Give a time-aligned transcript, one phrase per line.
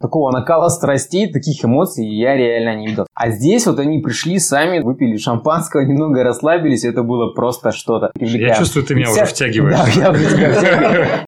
[0.00, 3.06] такого накала страстей, таких эмоций я реально не видел.
[3.14, 8.10] А здесь вот они пришли сами, выпили шампанского, немного расслабились, это было просто что-то.
[8.18, 9.22] Я чувствую, ты меня Вся...
[9.22, 9.76] уже втягиваешь.
[9.76, 11.08] Да, я уже тебя втягиваю.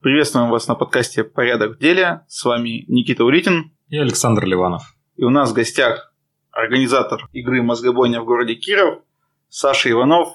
[0.00, 2.22] Приветствуем вас на подкасте «Порядок в деле».
[2.28, 4.94] С вами Никита Уритин и Александр Ливанов.
[5.16, 6.12] И у нас в гостях
[6.50, 9.00] организатор игры «Мозгобойня» в городе Киров
[9.48, 10.28] Саша Иванов,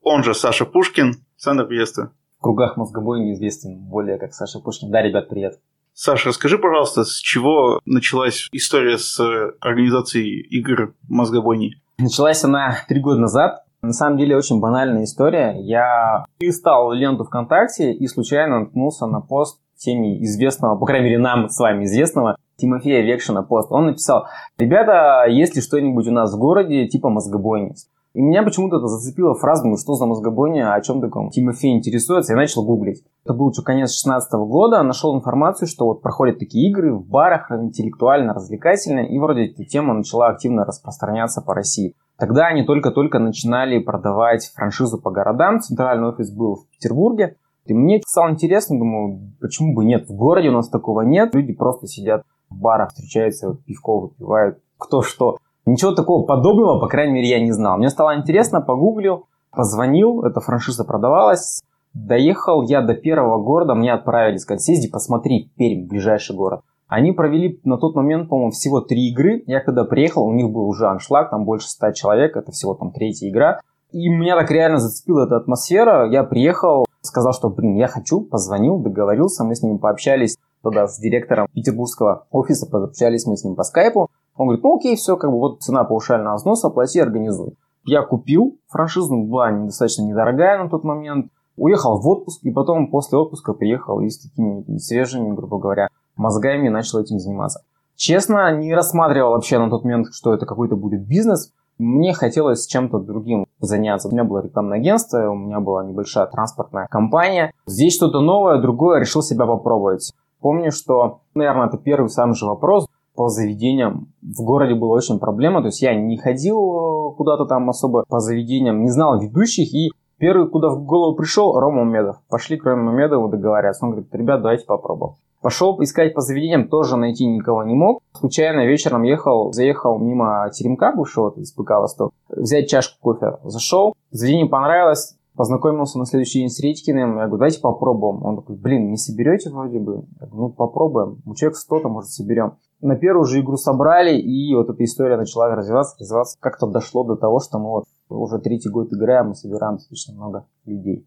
[0.00, 1.24] он же Саша Пушкин.
[1.34, 2.12] Александр, приветствую.
[2.38, 4.90] В кругах «Мозгобойни» известен более как Саша Пушкин.
[4.90, 5.60] Да, ребят, привет.
[5.92, 9.20] Саша, расскажи, пожалуйста, с чего началась история с
[9.60, 11.74] организацией игр «Мозгобойни»?
[11.98, 13.64] Началась она три года назад.
[13.82, 15.56] На самом деле очень банальная история.
[15.58, 21.48] Я листал ленту ВКонтакте и случайно наткнулся на пост всеми известного, по крайней мере нам
[21.48, 23.70] с вами известного, Тимофея Векшина пост.
[23.70, 24.26] Он написал,
[24.58, 27.74] ребята, есть ли что-нибудь у нас в городе типа мозгобойни?
[28.14, 32.32] И меня почему-то это зацепила фраза, думаю, что за мозгобойня, о чем таком Тимофей интересуется,
[32.32, 33.04] я начал гуглить.
[33.26, 37.50] Это был еще конец 16 года, нашел информацию, что вот проходят такие игры в барах,
[37.50, 41.94] интеллектуально, развлекательно, и вроде эта тема начала активно распространяться по России.
[42.18, 45.60] Тогда они только-только начинали продавать франшизу по городам.
[45.60, 47.36] Центральный офис был в Петербурге.
[47.70, 50.08] И мне стало интересно, думаю, почему бы нет?
[50.08, 51.34] В городе у нас такого нет.
[51.34, 55.38] Люди просто сидят в барах, встречаются, пивко выпивают, кто что.
[55.64, 57.76] Ничего такого подобного, по крайней мере, я не знал.
[57.78, 61.60] Мне стало интересно, погуглил, позвонил, эта франшиза продавалась.
[61.92, 66.60] Доехал я до первого города, мне отправили, сказать, съезди, посмотри, Пермь, ближайший город.
[66.88, 69.42] Они провели на тот момент, по-моему, всего три игры.
[69.46, 72.92] Я когда приехал, у них был уже аншлаг, там больше ста человек, это всего там
[72.92, 73.60] третья игра.
[73.90, 76.08] И меня так реально зацепила эта атмосфера.
[76.08, 80.98] Я приехал, сказал, что, блин, я хочу, позвонил, договорился, мы с ним пообщались тогда с
[80.98, 84.10] директором петербургского офиса, пообщались мы с ним по скайпу.
[84.36, 87.56] Он говорит, ну окей, все, как бы вот цена паушального взноса, плати, организуй.
[87.84, 91.30] Я купил франшизу, была достаточно недорогая на тот момент.
[91.56, 96.68] Уехал в отпуск, и потом после отпуска приехал и с такими свежими, грубо говоря, мозгами
[96.68, 97.62] начал этим заниматься.
[97.94, 101.52] Честно, не рассматривал вообще на тот момент, что это какой-то будет бизнес.
[101.78, 104.08] Мне хотелось чем-то другим заняться.
[104.08, 107.52] У меня было рекламное агентство, у меня была небольшая транспортная компания.
[107.66, 110.12] Здесь что-то новое, другое, решил себя попробовать.
[110.40, 114.12] Помню, что, наверное, это первый самый же вопрос по заведениям.
[114.22, 118.82] В городе была очень проблема, то есть я не ходил куда-то там особо по заведениям,
[118.82, 122.16] не знал ведущих, и первый, куда в голову пришел, Рома Мамедов.
[122.28, 123.84] Пошли к Роме Мамедову договариваться.
[123.84, 125.14] Он говорит, ребят, давайте попробуем.
[125.46, 128.02] Пошел искать по заведениям, тоже найти никого не мог.
[128.14, 133.38] Случайно вечером ехал, заехал мимо теремка бывшего из ПК «Восток», взять чашку кофе.
[133.44, 137.18] Зашел, заведение понравилось, познакомился на следующий день с Редькиным.
[137.18, 138.24] Я говорю, давайте попробуем.
[138.24, 140.06] Он такой, блин, не соберете вроде бы?
[140.20, 141.22] Я говорю, ну, попробуем.
[141.24, 142.54] У человека 100-то, может, соберем.
[142.80, 146.36] На первую же игру собрали, и вот эта история начала развиваться, развиваться.
[146.40, 150.46] Как-то дошло до того, что мы вот уже третий год играем и собираем достаточно много
[150.64, 151.06] людей.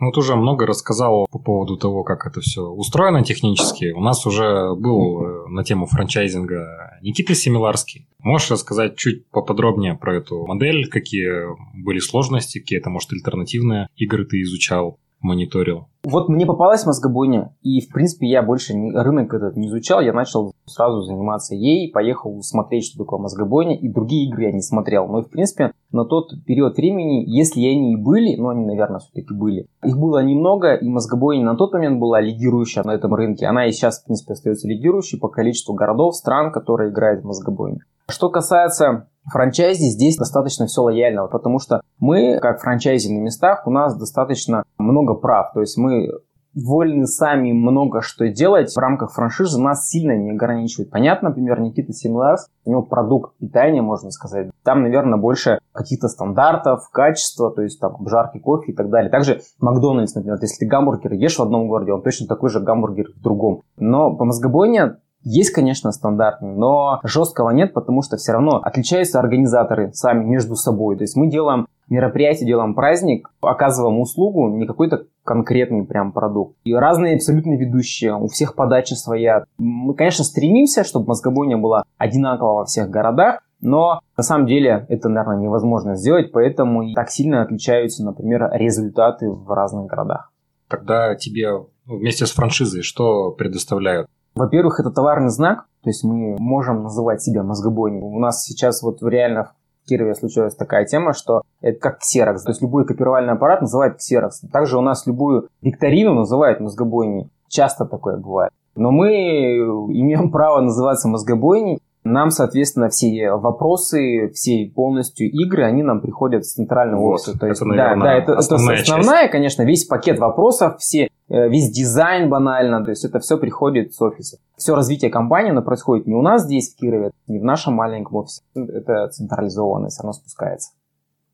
[0.00, 3.92] Ну, вот уже много рассказал по поводу того, как это все устроено технически.
[3.92, 8.08] У нас уже был э, на тему франчайзинга Никита Семиларский.
[8.18, 11.28] Можешь рассказать чуть поподробнее про эту модель, какие
[11.74, 14.98] были сложности, какие это, может, альтернативные игры ты изучал?
[15.20, 15.86] Мониторил?
[16.02, 20.14] Вот мне попалась мозгобойня, и, в принципе, я больше не, рынок этот не изучал, я
[20.14, 25.08] начал сразу заниматься ей, поехал смотреть, что такое мозгобойня, и другие игры я не смотрел.
[25.08, 29.34] Но, в принципе, на тот период времени, если они и были, ну, они, наверное, все-таки
[29.34, 33.46] были, их было немного, и мозгобойня на тот момент была лидирующая на этом рынке.
[33.46, 37.80] Она и сейчас, в принципе, остается лидирующей по количеству городов, стран, которые играют в мозгобойню.
[38.10, 43.70] Что касается франчайзи здесь достаточно все лояльно, потому что мы, как франчайзи на местах, у
[43.70, 45.52] нас достаточно много прав.
[45.52, 46.08] То есть мы
[46.54, 50.90] вольны сами много что делать в рамках франшизы, нас сильно не ограничивают.
[50.90, 54.50] Понятно, например, Никита Симларс, у него продукт питания, можно сказать.
[54.64, 59.10] Там, наверное, больше каких-то стандартов, качества, то есть там обжарки кофе и так далее.
[59.10, 63.12] Также Макдональдс, например, если ты гамбургер ешь в одном городе, он точно такой же гамбургер
[63.16, 63.62] в другом.
[63.76, 69.92] Но по мозгобойне есть, конечно, стандартные, но жесткого нет, потому что все равно отличаются организаторы
[69.92, 70.96] сами между собой.
[70.96, 76.56] То есть мы делаем мероприятие, делаем праздник, оказываем услугу, не какой-то конкретный прям продукт.
[76.64, 79.44] И разные абсолютно ведущие, у всех подача своя.
[79.58, 85.08] Мы, конечно, стремимся, чтобы мозгобойня была одинакова во всех городах, но на самом деле это,
[85.08, 90.32] наверное, невозможно сделать, поэтому и так сильно отличаются, например, результаты в разных городах.
[90.68, 91.50] Тогда тебе
[91.84, 94.08] вместе с франшизой что предоставляют?
[94.34, 98.00] Во-первых, это товарный знак, то есть мы можем называть себя мозгобойней.
[98.00, 99.52] У нас сейчас вот реально
[99.84, 102.42] в Кирове случилась такая тема, что это как ксерокс.
[102.42, 104.40] То есть любой копировальный аппарат называют ксерокс.
[104.52, 107.30] Также у нас любую викторину называют мозгобойней.
[107.48, 108.52] Часто такое бывает.
[108.76, 116.00] Но мы имеем право называться мозгобойней, нам, соответственно, все вопросы, все полностью игры, они нам
[116.00, 117.38] приходят с центрального вот, офиса.
[117.38, 121.10] То есть, это, наверное, да, да, это, основная, это основная конечно, весь пакет вопросов, все,
[121.28, 124.38] э, весь дизайн банально, то есть это все приходит с офиса.
[124.56, 128.16] Все развитие компании, оно происходит не у нас здесь, в Кирове, не в нашем маленьком
[128.16, 130.72] офисе, это централизованно все равно спускается.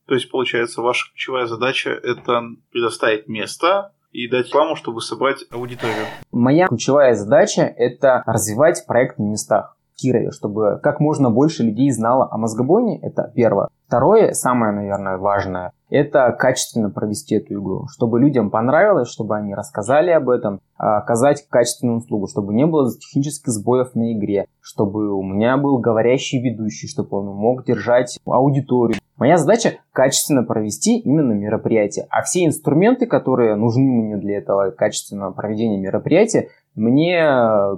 [0.06, 6.06] То есть, получается, ваша ключевая задача– это предоставить место, и дать рекламу, чтобы собрать аудиторию.
[6.32, 9.75] Моя ключевая задача– это развивать проект на местах.
[9.96, 13.68] Кирове, чтобы как можно больше людей знало о мозгобойне, это первое.
[13.86, 20.10] Второе, самое, наверное, важное, это качественно провести эту игру, чтобы людям понравилось, чтобы они рассказали
[20.10, 25.22] об этом, а, оказать качественную услугу, чтобы не было технических сбоев на игре, чтобы у
[25.22, 28.98] меня был говорящий ведущий, чтобы он мог держать аудиторию.
[29.16, 35.30] Моя задача качественно провести именно мероприятие, а все инструменты, которые нужны мне для этого качественного
[35.30, 37.24] проведения мероприятия, мне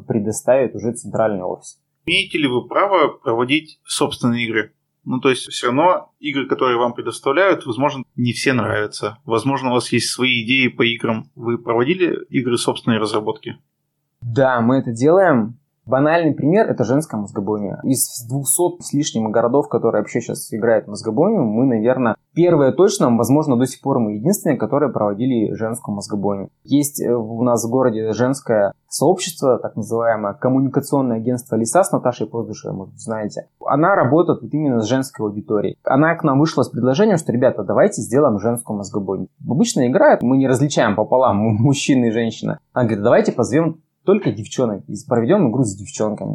[0.09, 1.79] предоставит уже центральный офис.
[2.09, 4.73] Имеете ли вы право проводить собственные игры?
[5.05, 9.19] Ну, то есть, все равно игры, которые вам предоставляют, возможно, не все нравятся.
[9.27, 11.31] Возможно, у вас есть свои идеи по играм.
[11.35, 13.59] Вы проводили игры собственной разработки?
[14.23, 15.59] Да, мы это делаем.
[15.89, 17.81] Банальный пример– это женская мозгобойня.
[17.83, 23.17] Из 200 с лишним городов, которые вообще сейчас играют в мозгобойню, мы, наверное, первые точно,
[23.17, 26.51] возможно, до сих пор мы единственные, которые проводили женскую мозгобойню.
[26.63, 32.27] Есть э, у нас в городе женское сообщество, так называемое коммуникационное агентство «Лиса» с Наташей
[32.27, 33.49] Поздышевой, может, знаете.
[33.65, 35.79] Она работает вот именно с женской аудиторией.
[35.85, 39.29] Она к нам вышла с предложением, что, ребята, давайте сделаем женскую мозгобойню.
[39.49, 42.59] Обычно играют, мы не различаем пополам мужчины и женщина.
[42.75, 44.85] Она говорит, давайте позовем только девчонок.
[44.89, 46.35] И проведем игру с девчонками.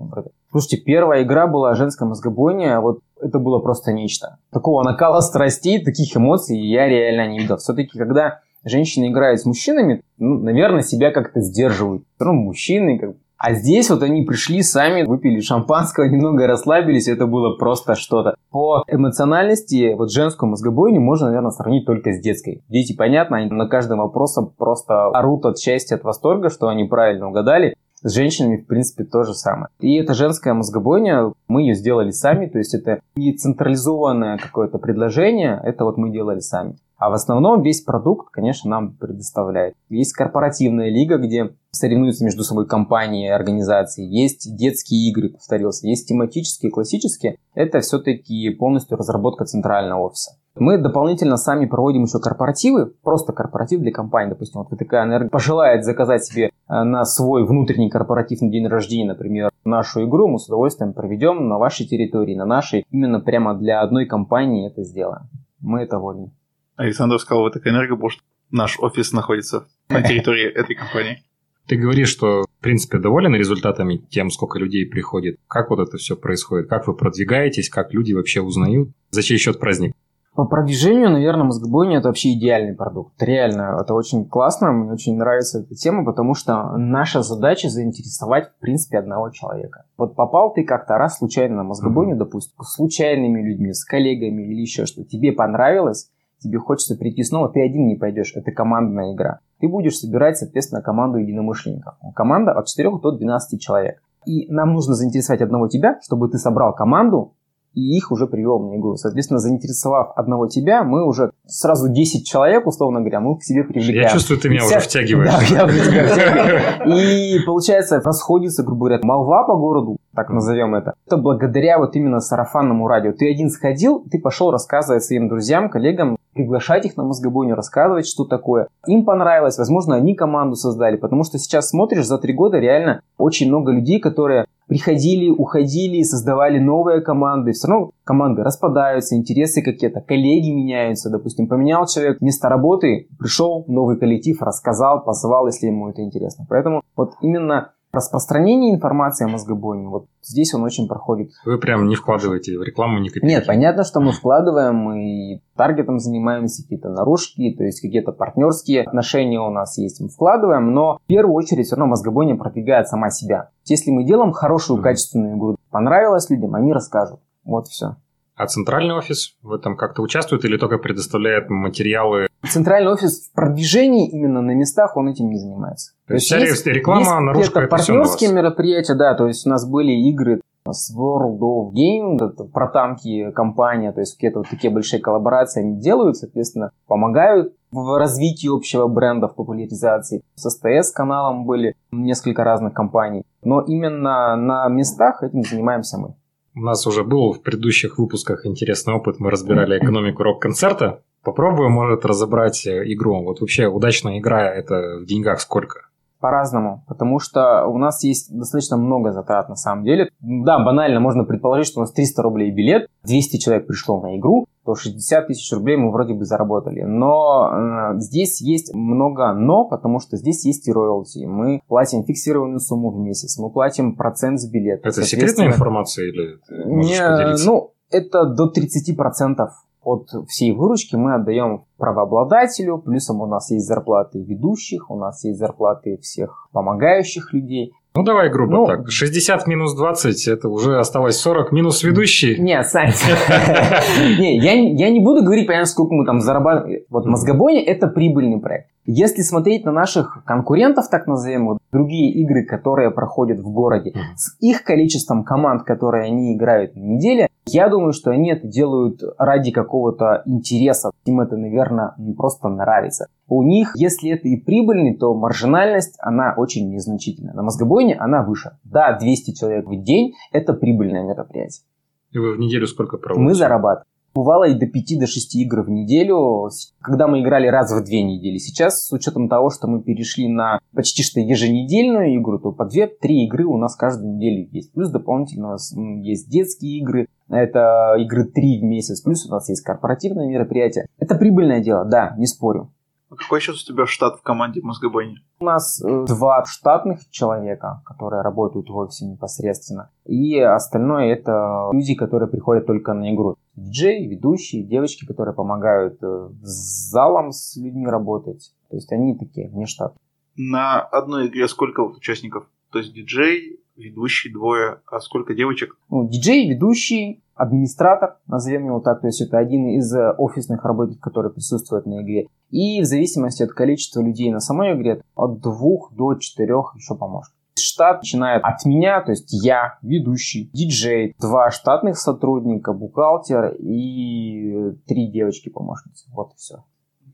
[0.52, 4.38] Слушайте, первая игра была женская мозгобойня, вот это было просто нечто.
[4.52, 7.58] Такого накала страстей, таких эмоций я реально не видел.
[7.58, 12.04] Все-таки, когда женщины играют с мужчинами, ну, наверное, себя как-то сдерживают.
[12.20, 17.58] Ну, мужчины, как а здесь вот они пришли сами, выпили шампанского, немного расслабились, это было
[17.58, 18.36] просто что-то.
[18.52, 22.64] По эмоциональности вот женскую мозгобойню можно, наверное, сравнить только с детской.
[22.70, 27.28] Дети, понятно, они на каждом вопросе просто орут от счастья, от восторга, что они правильно
[27.28, 27.76] угадали.
[28.02, 29.68] С женщинами, в принципе, то же самое.
[29.82, 35.60] И эта женская мозгобойня, мы ее сделали сами, то есть это не централизованное какое-то предложение,
[35.62, 36.76] это вот мы делали сами.
[37.04, 39.74] А в основном весь продукт, конечно, нам предоставляет.
[39.90, 44.06] Есть корпоративная лига, где соревнуются между собой компании организации.
[44.06, 45.86] Есть детские игры, повторился.
[45.86, 47.36] Есть тематические, классические.
[47.56, 50.38] Это все-таки полностью разработка центрального офиса.
[50.56, 54.30] Мы дополнительно сами проводим еще корпоративы, просто корпоратив для компании.
[54.30, 59.10] Допустим, вот ВТК Энерго пожелает заказать себе э, на свой внутренний корпоратив на день рождения,
[59.10, 62.86] например, нашу игру, мы с удовольствием проведем на вашей территории, на нашей.
[62.92, 65.24] Именно прямо для одной компании это сделаем.
[65.60, 66.32] Мы это вольны.
[66.76, 68.22] Александр сказал, ВТК Энерго, потому что
[68.52, 71.24] наш офис находится на территории этой компании.
[71.68, 75.40] Ты говоришь, что, в принципе, доволен результатами тем, сколько людей приходит.
[75.48, 76.68] Как вот это все происходит?
[76.68, 77.70] Как вы продвигаетесь?
[77.70, 78.90] Как люди вообще узнают?
[79.12, 79.94] За чей счет праздник?
[80.36, 83.22] По продвижению, наверное, мозгобойня это вообще идеальный продукт.
[83.22, 88.60] Реально, это очень классно, мне очень нравится эта тема, потому что наша задача заинтересовать, в
[88.60, 89.86] принципе, одного человека.
[89.96, 92.18] Вот попал ты как-то раз случайно на мозгобойню, mm-hmm.
[92.18, 96.10] допустим, с случайными людьми, с коллегами или еще что, тебе понравилось,
[96.44, 99.40] тебе хочется прийти снова, ты один не пойдешь, это командная игра.
[99.60, 101.96] Ты будешь собирать, соответственно, команду единомышленников.
[102.16, 104.02] Команда от 4 до 12 человек.
[104.26, 107.34] И нам нужно заинтересовать одного тебя, чтобы ты собрал команду,
[107.74, 108.96] и их уже привел на игру.
[108.98, 114.04] Соответственно, заинтересовав одного тебя, мы уже сразу 10 человек, условно говоря, мы к себе привлекаем.
[114.04, 114.78] Я чувствую, ты меня вся...
[114.78, 115.32] уже втягиваешь.
[115.32, 117.00] Да, я уже тебя втягиваю.
[117.00, 120.94] И получается, расходится, грубо говоря, молва по городу, так назовем это.
[121.08, 123.12] Это благодаря вот именно сарафанному радио.
[123.14, 128.26] Ты один сходил, ты пошел рассказывать своим друзьям, коллегам, приглашать их на мозгобойню, рассказывать, что
[128.26, 128.68] такое.
[128.88, 133.48] Им понравилось, возможно, они команду создали, потому что сейчас смотришь, за три года реально очень
[133.48, 137.52] много людей, которые приходили, уходили, создавали новые команды.
[137.52, 141.10] Все равно команды распадаются, интересы какие-то, коллеги меняются.
[141.10, 146.46] Допустим, поменял человек место работы, пришел новый коллектив, рассказал, позвал, если ему это интересно.
[146.50, 151.32] Поэтому вот именно распространение информации о мозгобойне, вот здесь он очень проходит.
[151.46, 153.26] Вы прям не вкладываете в рекламу ни копейки?
[153.26, 159.40] Нет, понятно, что мы вкладываем, мы таргетом занимаемся, какие-то наружки, то есть какие-то партнерские отношения
[159.40, 163.50] у нас есть, мы вкладываем, но в первую очередь все равно мозгобойня продвигает сама себя.
[163.66, 167.20] Если мы делаем хорошую, качественную игру, понравилось людям, они расскажут.
[167.46, 167.98] Вот все.
[168.36, 172.28] А центральный офис в этом как-то участвует или только предоставляет материалы?
[172.48, 175.94] Центральный офис в продвижении именно на местах он этим не занимается.
[176.08, 179.92] То, есть, есть реклама, есть наружка, это партнерские мероприятия, да, то есть у нас были
[179.92, 185.02] игры с World of Game, это про танки компания, то есть какие-то вот такие большие
[185.02, 190.22] коллаборации они делают, соответственно, помогают в развитии общего бренда, в популяризации.
[190.36, 196.16] С СТС каналом были несколько разных компаний, но именно на местах этим занимаемся мы.
[196.56, 201.04] У нас уже был в предыдущих выпусках интересный опыт, мы разбирали экономику рок-концерта.
[201.24, 203.24] Попробуем, может, разобрать игру.
[203.24, 205.88] Вот вообще удачная игра это в деньгах сколько?
[206.24, 210.10] По-разному, потому что у нас есть достаточно много затрат на самом деле.
[210.22, 214.46] Да, банально можно предположить, что у нас 300 рублей билет, 200 человек пришло на игру,
[214.64, 216.84] то 60 тысяч рублей мы вроде бы заработали.
[216.84, 221.26] Но э, здесь есть много но, потому что здесь есть и роялти.
[221.26, 224.88] Мы платим фиксированную сумму в месяц, мы платим процент с билета.
[224.88, 227.46] Это секретная информация или можешь Не, поделиться?
[227.46, 229.36] Ну, это до 30%
[229.84, 235.40] от всей выручки мы отдаем правообладателю, плюсом у нас есть зарплаты ведущих, у нас есть
[235.40, 237.74] зарплаты всех помогающих людей.
[237.96, 238.90] Ну, давай грубо ну, так.
[238.90, 242.40] 60 минус 20, это уже осталось 40 минус ведущий.
[242.40, 242.90] Нет, Сань.
[244.20, 246.82] Не, я не буду говорить, понятно, сколько мы там зарабатываем.
[246.90, 248.73] Вот Мозгобойня– это прибыльный проект.
[248.86, 254.64] Если смотреть на наших конкурентов, так назовем, другие игры, которые проходят в городе, с их
[254.64, 260.24] количеством команд, которые они играют на неделе, я думаю, что они это делают ради какого-то
[260.26, 260.92] интереса.
[261.06, 263.08] Им это, наверное, просто нравится.
[263.28, 267.34] У них, если это и прибыльный, то маржинальность, она очень незначительная.
[267.34, 268.58] На мозгобойне она выше.
[268.64, 271.64] Да, 200 человек в день– это прибыльное мероприятие.
[272.12, 273.24] И вы в неделю сколько проводите?
[273.24, 273.88] Мы зарабатываем.
[274.16, 276.50] Бывало и до 5 до 6 игр в неделю,
[276.82, 278.38] когда мы играли раз в две недели.
[278.38, 282.90] Сейчас, с учетом того, что мы перешли на почти что еженедельную игру, то по 2-3
[283.26, 284.72] игры у нас каждую неделю есть.
[284.74, 289.50] Плюс дополнительно у нас есть детские игры, это игры 3 в месяц, плюс у нас
[289.50, 290.86] есть корпоративные мероприятия.
[291.00, 292.73] Это прибыльное дело, да, не спорю.
[293.14, 295.20] А какой сейчас у тебя штат в команде Мозгобойни?
[295.40, 299.92] У нас э, два штатных человека, которые работают в офисе непосредственно.
[300.06, 303.36] И остальное это люди, которые приходят только на игру.
[303.56, 308.52] Диджей, ведущие, девочки, которые помогают э, с залом с людьми работать.
[308.72, 309.96] То есть они такие, не штат.
[310.36, 312.48] На одной игре сколько вот участников?
[312.72, 315.78] То есть диджей, ведущий двое, а сколько девочек?
[315.90, 321.02] Ну, диджей, ведущий, администратор, назовем его так, то есть это один из э, офисных работников,
[321.02, 322.28] который присутствует на игре.
[322.50, 327.40] И в зависимости от количества людей на самой игре, от двух до четырех еще помощников.
[327.56, 335.08] Штат начинает от меня, то есть я, ведущий, диджей, два штатных сотрудника, бухгалтер и три
[335.12, 336.10] девочки-помощницы.
[336.12, 336.64] Вот и все.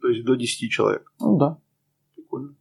[0.01, 1.11] То есть до 10 человек?
[1.19, 1.57] Ну да.
[2.15, 2.55] Прикольно.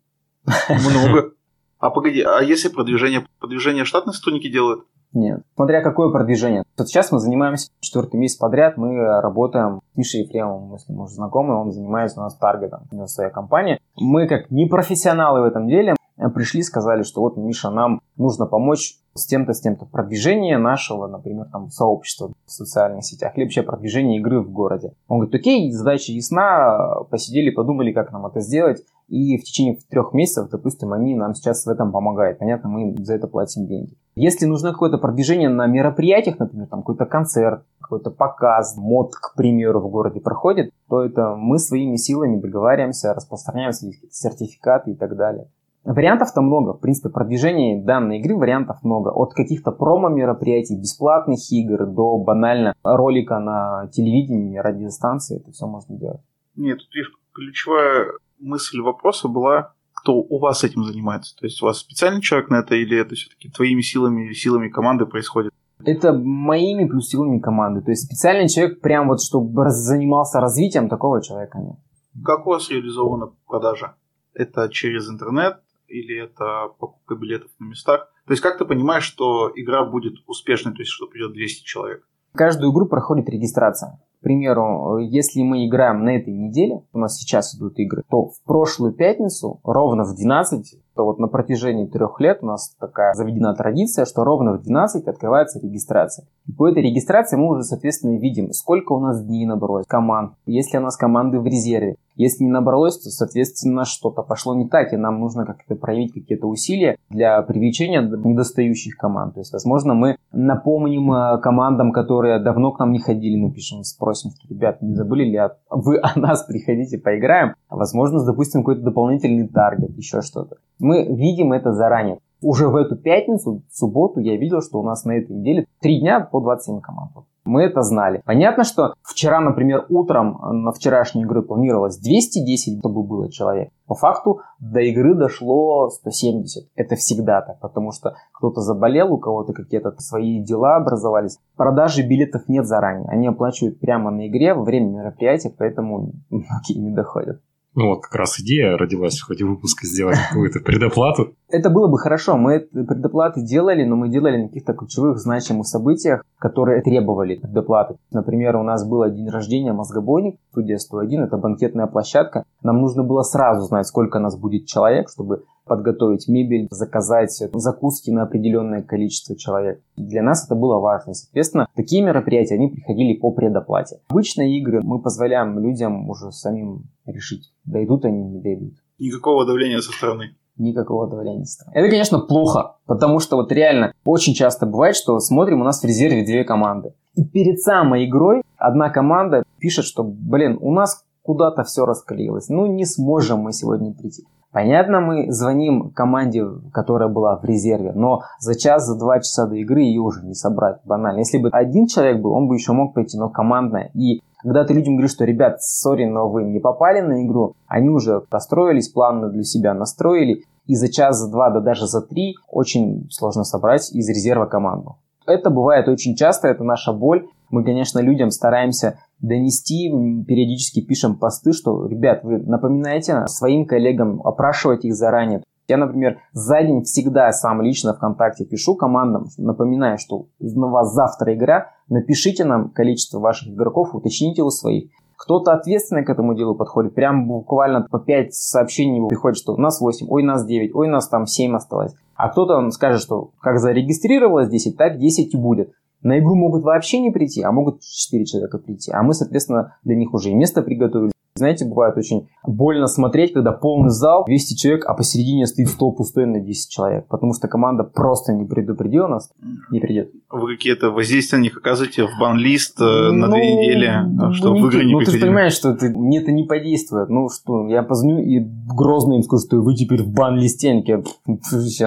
[0.68, 1.32] Много.
[1.78, 4.84] А погоди, а если продвижение, продвижение штатные сотрудники делают?
[5.12, 5.40] Нет.
[5.54, 6.64] Смотря какое продвижение.
[6.76, 11.14] Вот сейчас мы занимаемся четвертый месяц подряд, мы работаем с Мишей Ефремовым, если мы уже
[11.14, 13.78] знакомы, он занимается у нас таргетом, у него своя компания.
[13.96, 15.94] Мы как непрофессионалы в этом деле
[16.38, 21.46] пришли, сказали, что вот, Миша, нам нужно помочь с тем-то, с тем-то продвижение нашего, например,
[21.50, 24.92] там, сообщества в социальных сетях, или вообще продвижение игры в городе.
[25.08, 30.12] Он говорит, окей, задача ясна, посидели, подумали, как нам это сделать, и в течение трех
[30.12, 32.38] месяцев, допустим, они нам сейчас в этом помогают.
[32.38, 33.96] Понятно, мы за это платим деньги.
[34.14, 39.80] Если нужно какое-то продвижение на мероприятиях, например, там какой-то концерт, какой-то показ, мод, к примеру,
[39.80, 45.48] в городе проходит, то это мы своими силами договариваемся, распространяем свои сертификаты и так далее.
[45.84, 46.74] Вариантов-то много.
[46.74, 49.08] В принципе, продвижение данной игры вариантов много.
[49.10, 55.40] От каких-то промо-мероприятий, бесплатных игр до банально ролика на телевидении, радиостанции.
[55.40, 56.20] Это все можно делать.
[56.56, 58.06] Нет, тут видишь, ключевая
[58.38, 61.36] мысль вопроса была, кто у вас этим занимается.
[61.36, 64.68] То есть у вас специальный человек на это или это все-таки твоими силами или силами
[64.68, 65.52] команды происходит?
[65.84, 67.82] Это моими плюс силами команды.
[67.82, 71.76] То есть специальный человек прям вот, чтобы занимался развитием, такого человека нет.
[72.24, 73.94] Как у вас реализована продажа?
[74.34, 78.10] Это через интернет, или это покупка билетов на местах.
[78.26, 82.06] То есть как ты понимаешь, что игра будет успешной, то есть что придет 200 человек?
[82.34, 84.00] Каждую игру проходит регистрация.
[84.20, 88.42] К примеру, если мы играем на этой неделе, у нас сейчас идут игры, то в
[88.44, 93.54] прошлую пятницу ровно в 12 что вот на протяжении трех лет у нас такая заведена
[93.54, 96.26] традиция, что ровно в 12 открывается регистрация.
[96.48, 100.72] И по этой регистрации мы уже, соответственно, видим, сколько у нас дней набралось команд, есть
[100.72, 101.94] ли у нас команды в резерве.
[102.16, 106.48] Если не набралось, то, соответственно, что-то пошло не так, и нам нужно как-то проявить какие-то
[106.48, 109.34] усилия для привлечения недостающих команд.
[109.34, 113.84] То есть, возможно, мы напомним э, командам, которые давно к нам не ходили, напишем,
[114.14, 117.54] спросим, что, ребят, не забыли ли вы о нас, приходите, поиграем.
[117.68, 122.18] Возможно, допустим, какой-то дополнительный таргет, еще что-то мы видим это заранее.
[122.40, 126.00] Уже в эту пятницу, в субботу, я видел, что у нас на этой неделе три
[126.00, 127.12] дня по 27 команд.
[127.44, 128.20] Мы это знали.
[128.26, 133.70] Понятно, что вчера, например, утром на вчерашней игры планировалось 210, чтобы было человек.
[133.86, 136.68] По факту до игры дошло 170.
[136.76, 141.38] Это всегда так, потому что кто-то заболел, у кого-то какие-то свои дела образовались.
[141.56, 143.08] Продажи билетов нет заранее.
[143.08, 147.40] Они оплачивают прямо на игре во время мероприятия, поэтому многие не доходят.
[147.74, 151.34] Ну вот как раз идея родилась в ходе выпуска сделать какую-то предоплату.
[151.48, 152.36] Это было бы хорошо.
[152.36, 157.96] Мы предоплаты делали, но мы делали на каких-то ключевых значимых событиях, которые требовали предоплаты.
[158.10, 162.44] Например, у нас был день рождения Мозгобойник, студия 101, это банкетная площадка.
[162.62, 168.22] Нам нужно было сразу знать, сколько нас будет человек, чтобы подготовить мебель, заказать закуски на
[168.22, 169.80] определенное количество человек.
[169.96, 171.14] Для нас это было важно.
[171.14, 174.00] соответственно, такие мероприятия, они приходили по предоплате.
[174.08, 178.74] Обычные игры мы позволяем людям уже самим решить, дойдут они, не дойдут.
[178.98, 181.76] Никакого давления со стороны никакого давления со стороны.
[181.76, 185.84] Это, конечно, плохо, потому что вот реально очень часто бывает, что смотрим, у нас в
[185.84, 186.94] резерве две команды.
[187.14, 192.66] И перед самой игрой одна команда пишет, что, блин, у нас куда-то все расклеилось, ну
[192.66, 194.24] не сможем мы сегодня прийти.
[194.58, 199.54] Понятно, мы звоним команде, которая была в резерве, но за час, за два часа до
[199.54, 201.20] игры ее уже не собрать, банально.
[201.20, 203.92] Если бы один человек был, он бы еще мог пойти, но командная.
[203.94, 207.88] И когда ты людям говоришь, что, ребят, сори, но вы не попали на игру, они
[207.88, 212.34] уже построились, планы для себя настроили, и за час, за два, да даже за три
[212.50, 214.96] очень сложно собрать из резерва команду.
[215.24, 217.28] Это бывает очень часто, это наша боль.
[217.50, 219.90] Мы, конечно, людям стараемся донести,
[220.26, 225.42] периодически пишем посты, что, ребят, вы напоминаете своим коллегам, опрашивать их заранее.
[225.68, 231.34] Я, например, за день всегда сам лично ВКонтакте пишу командам, напоминаю, что у вас завтра
[231.34, 234.90] игра, напишите нам количество ваших игроков, уточните у своих.
[235.18, 239.80] Кто-то ответственно к этому делу подходит, прям буквально по 5 сообщений приходит, что у нас
[239.80, 241.94] 8, ой, нас 9, ой, нас там 7 осталось.
[242.14, 245.72] А кто-то скажет, что как зарегистрировалось 10, так 10 и будет.
[246.02, 248.92] На игру могут вообще не прийти, а могут 4 человека прийти.
[248.92, 251.12] А мы, соответственно, для них уже и место приготовили.
[251.38, 256.26] Знаете, бывает очень больно смотреть, когда полный зал, 200 человек, а посередине стоит стол пустой
[256.26, 259.30] на 10 человек, потому что команда просто не предупредила нас,
[259.70, 260.10] не придет.
[260.30, 264.66] Вы какие-то воздействия на них оказываете в бан-лист э, на ну, две недели, что в
[264.66, 267.08] игры не Ну, ты же понимаешь, что ты, мне это не подействует.
[267.08, 270.70] Ну, что, я позвоню и грозно им скажу, что вы теперь в бан-листе.
[270.70, 271.02] Они такие,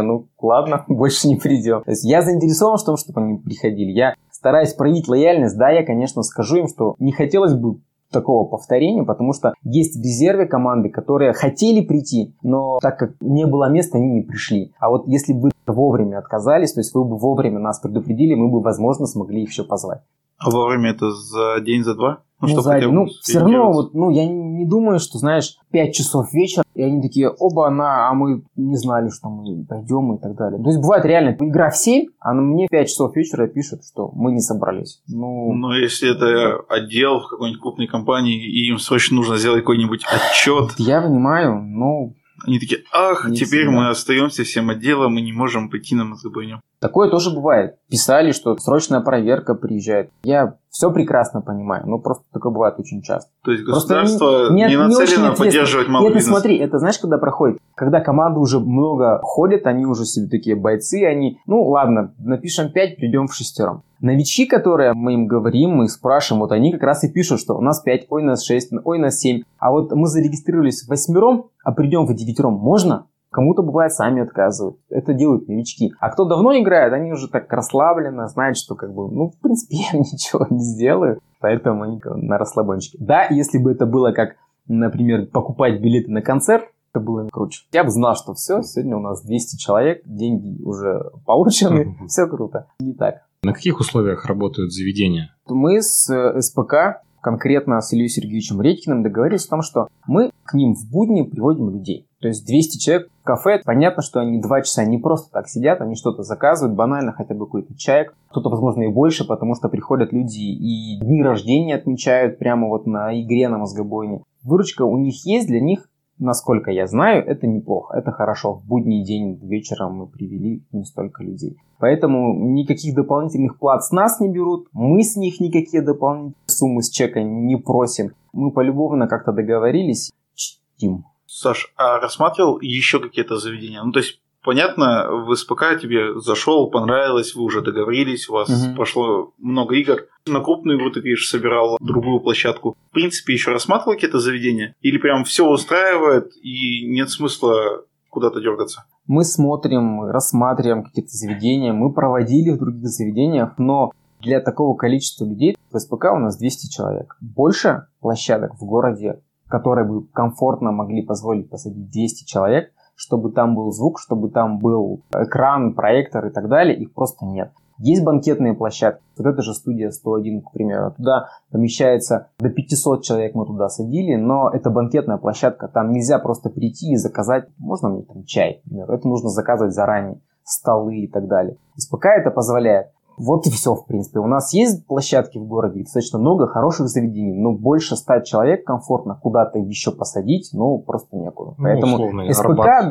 [0.01, 1.83] ну, ладно, больше не придем.
[1.83, 3.91] То есть я заинтересован в том, чтобы они приходили.
[3.91, 5.57] Я стараюсь проявить лояльность.
[5.57, 7.79] Да, я, конечно, скажу им, что не хотелось бы
[8.11, 13.45] такого повторения, потому что есть в резерве команды, которые хотели прийти, но так как не
[13.45, 14.73] было места, они не пришли.
[14.79, 18.61] А вот если бы вовремя отказались, то есть вы бы вовремя нас предупредили, мы бы,
[18.61, 20.01] возможно, смогли их еще позвать.
[20.43, 22.23] А вовремя это за день, за два?
[22.41, 26.33] Ну, ну, сзади, ну все равно, вот, ну, я не думаю, что, знаешь, 5 часов
[26.33, 30.35] вечера, и они такие, оба, на, а мы не знали, что мы пойдем и так
[30.35, 30.59] далее.
[30.59, 34.09] То есть, бывает реально, игра в 7, а мне в 5 часов вечера пишут, что
[34.15, 35.03] мы не собрались.
[35.07, 40.03] Ну, ну если это отдел в какой-нибудь крупной компании, и им срочно нужно сделать какой-нибудь
[40.05, 40.71] отчет.
[40.79, 42.13] Я понимаю, но
[42.45, 43.71] они такие, ах, не теперь всегда.
[43.71, 46.61] мы остаемся всем отделом и не можем пойти на мозгобойню.
[46.79, 47.75] Такое тоже бывает.
[47.89, 50.09] Писали, что срочная проверка приезжает.
[50.23, 53.29] Я все прекрасно понимаю, но просто такое бывает очень часто.
[53.43, 56.33] То есть государство не, не, не нацелено поддерживать малый это, бизнес?
[56.33, 57.59] смотри, это знаешь, когда проходит?
[57.75, 62.95] Когда команда уже много ходит, они уже себе такие бойцы, они, ну ладно, напишем 5,
[62.97, 63.83] придем в шестером.
[64.01, 67.61] Новички, которые мы им говорим, мы спрашиваем, вот они как раз и пишут, что у
[67.61, 69.43] нас 5, ой, у нас 6, ой, у нас 7.
[69.59, 73.05] А вот мы зарегистрировались в восьмером, а придем в девятером, можно?
[73.31, 74.77] Кому-то бывает сами отказывают.
[74.89, 75.93] Это делают новички.
[75.99, 79.77] А кто давно играет, они уже так расслабленно, знают, что как бы, ну, в принципе,
[79.93, 81.19] я ничего не сделаю.
[81.39, 82.97] Поэтому они на расслабончике.
[82.99, 84.35] Да, если бы это было как,
[84.67, 87.61] например, покупать билеты на концерт, это было круче.
[87.71, 92.67] Я бы знал, что все, сегодня у нас 200 человек, деньги уже получены, все круто.
[92.79, 93.21] Не так.
[93.43, 95.33] На каких условиях работают заведения?
[95.47, 100.53] Мы с э, СПК, конкретно с Ильей Сергеевичем Редькиным, договорились о том, что мы к
[100.53, 102.07] ним в будни приводим людей.
[102.19, 105.81] То есть 200 человек в кафе, понятно, что они два часа не просто так сидят,
[105.81, 110.13] они что-то заказывают, банально хотя бы какой-то чай, кто-то, возможно, и больше, потому что приходят
[110.13, 114.21] люди и дни рождения отмечают прямо вот на игре на мозгобойне.
[114.43, 115.89] Выручка у них есть, для них
[116.21, 118.53] насколько я знаю, это неплохо, это хорошо.
[118.53, 121.57] В будний день вечером мы привели не столько людей.
[121.79, 126.89] Поэтому никаких дополнительных плат с нас не берут, мы с них никакие дополнительные суммы с
[126.89, 128.11] чека не просим.
[128.33, 131.05] Мы полюбовно как-то договорились, чтим.
[131.25, 133.81] Саш, а рассматривал еще какие-то заведения?
[133.83, 138.75] Ну, то есть понятно, в СПК тебе зашел, понравилось, вы уже договорились, у вас угу.
[138.75, 140.07] пошло много игр.
[140.27, 142.75] На крупную игру ты, видишь, собирал другую площадку.
[142.89, 144.75] В принципе, еще рассматривал какие-то заведения?
[144.81, 148.85] Или прям все устраивает и нет смысла куда-то дергаться?
[149.07, 155.57] Мы смотрим, рассматриваем какие-то заведения, мы проводили в других заведениях, но Для такого количества людей
[155.71, 157.17] в СПК у нас 200 человек.
[157.21, 163.71] Больше площадок в городе, которые бы комфортно могли позволить посадить 200 человек, чтобы там был
[163.71, 167.51] звук, чтобы там был экран, проектор и так далее, их просто нет.
[167.79, 169.01] Есть банкетные площадки.
[169.17, 170.93] Вот это же студия 101, к примеру.
[170.95, 175.67] Туда помещается до 500 человек мы туда садили, но это банкетная площадка.
[175.67, 178.91] Там нельзя просто прийти и заказать, можно мне там чай, например.
[178.91, 181.57] Это нужно заказывать заранее, столы и так далее.
[181.75, 182.91] СПК это позволяет.
[183.21, 184.19] Вот и все, в принципе.
[184.19, 189.19] У нас есть площадки в городе, достаточно много хороших заведений, но больше 100 человек комфортно
[189.21, 191.53] куда-то еще посадить, ну, просто некуда.
[191.57, 192.85] Ну, Поэтому условно, СПК, Арбат.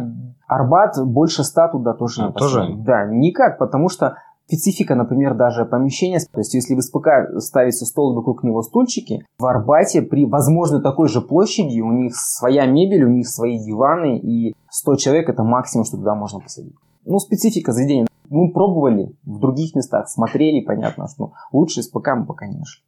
[0.46, 2.68] Арбат больше 100 туда тоже а, не тоже?
[2.78, 4.16] Да, никак, потому что
[4.46, 6.20] специфика, например, даже помещения.
[6.32, 11.08] То есть, если в СПК ставится стол, вокруг него стульчики, в Арбате при, возможно, такой
[11.08, 15.84] же площади у них своя мебель, у них свои диваны, и 100 человек это максимум,
[15.84, 16.74] что туда можно посадить.
[17.04, 18.06] Ну, специфика заведения.
[18.30, 22.82] Мы пробовали в других местах, смотрели, понятно, что лучше СПК мы пока не нашли.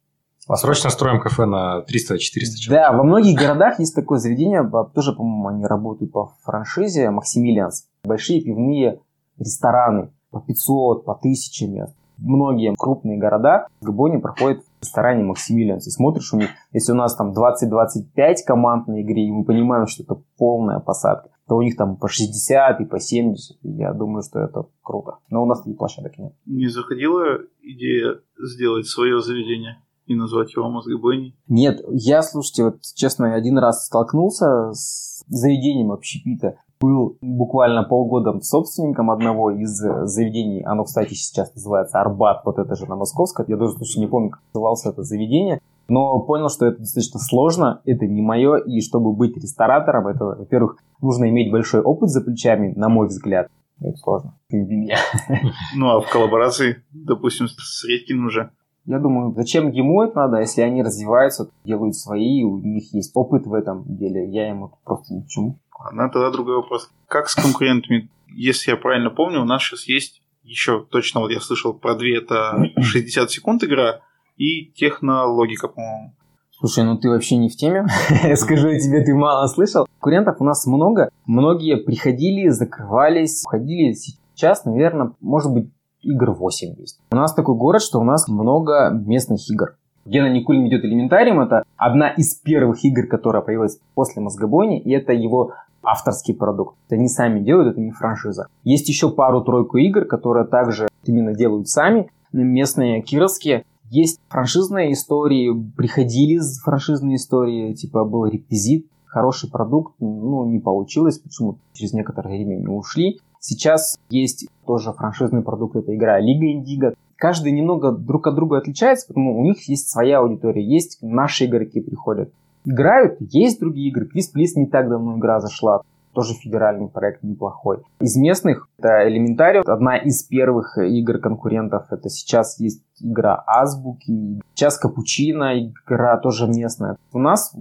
[0.47, 2.69] А срочно строим кафе на 300-400 человек.
[2.69, 7.87] Да, во многих городах есть такое заведение, тоже, по-моему, они работают по франшизе Максимилианс.
[8.03, 8.99] Большие пивные
[9.37, 11.95] рестораны по 500, по 1000 мест.
[12.17, 15.87] Многие крупные города в Габоне проходят в ресторане Максимилианс.
[15.87, 19.87] И смотришь у них, если у нас там 20-25 команд на игре, и мы понимаем,
[19.87, 23.57] что это полная посадка, то у них там по 60 и по 70.
[23.63, 25.17] Я думаю, что это круто.
[25.29, 26.33] Но у нас таких площадок нет.
[26.45, 29.77] Не заходила идея сделать свое заведение?
[30.05, 31.33] и назвать его мозгобойней?
[31.47, 39.09] Нет, я, слушайте, вот честно, один раз столкнулся с заведением общепита был буквально полгода собственником
[39.09, 40.63] одного из заведений.
[40.63, 43.45] Оно, кстати, сейчас называется Арбат, вот это же на Московском.
[43.47, 45.61] Я даже слушай, не помню, как назывался это заведение.
[45.87, 50.77] Но понял, что это достаточно сложно, это не мое, и чтобы быть ресторатором, это, во-первых,
[51.01, 53.49] нужно иметь большой опыт за плечами, на мой взгляд.
[53.81, 54.37] Это сложно.
[55.75, 58.51] Ну, а в коллаборации, допустим, с Редькиным уже?
[58.85, 63.45] Я думаю, зачем ему это надо, если они развиваются, делают свои, у них есть опыт
[63.45, 64.29] в этом деле.
[64.29, 65.59] Я ему просто ни к чему.
[65.79, 66.89] Ладно, тогда другой вопрос.
[67.07, 68.09] Как с конкурентами?
[68.27, 72.17] Если я правильно помню, у нас сейчас есть еще точно, вот я слышал про две,
[72.17, 74.01] это 60 секунд игра
[74.37, 76.13] и технологика, по-моему.
[76.51, 77.85] Слушай, ну ты вообще не в теме.
[78.35, 79.85] Скажу тебе, ты мало слышал.
[79.99, 81.09] Конкурентов у нас много.
[81.25, 83.93] Многие приходили, закрывались, уходили.
[83.93, 85.69] Сейчас, наверное, может быть,
[86.01, 86.99] игр 8 есть.
[87.11, 89.75] У нас такой город, что у нас много местных игр.
[90.05, 91.41] Гена Никулин идет элементарием.
[91.41, 96.77] Это одна из первых игр, которая появилась после мозгобойни, и это его авторский продукт.
[96.87, 98.47] Это они сами делают, это не франшиза.
[98.63, 103.65] Есть еще пару-тройку игр, которые также именно делают сами, местные кировские.
[103.89, 111.59] Есть франшизные истории, приходили франшизные истории, типа был реквизит, хороший продукт, ну, не получилось, почему
[111.73, 113.19] через некоторое время не ушли.
[113.39, 116.95] Сейчас есть тоже франшизный продукт, это игра Лига Индиго.
[117.15, 121.79] Каждый немного друг от друга отличается, потому у них есть своя аудитория, есть наши игроки
[121.79, 122.33] приходят.
[122.65, 124.05] Играют, есть другие игры.
[124.05, 125.81] Квиз Плиз не так давно игра зашла.
[126.13, 127.83] Тоже федеральный проект неплохой.
[127.99, 131.91] Из местных это Элементарио, одна из первых игр конкурентов.
[131.91, 136.97] Это сейчас есть игра Азбуки, сейчас Капучино, игра тоже местная.
[137.11, 137.55] У нас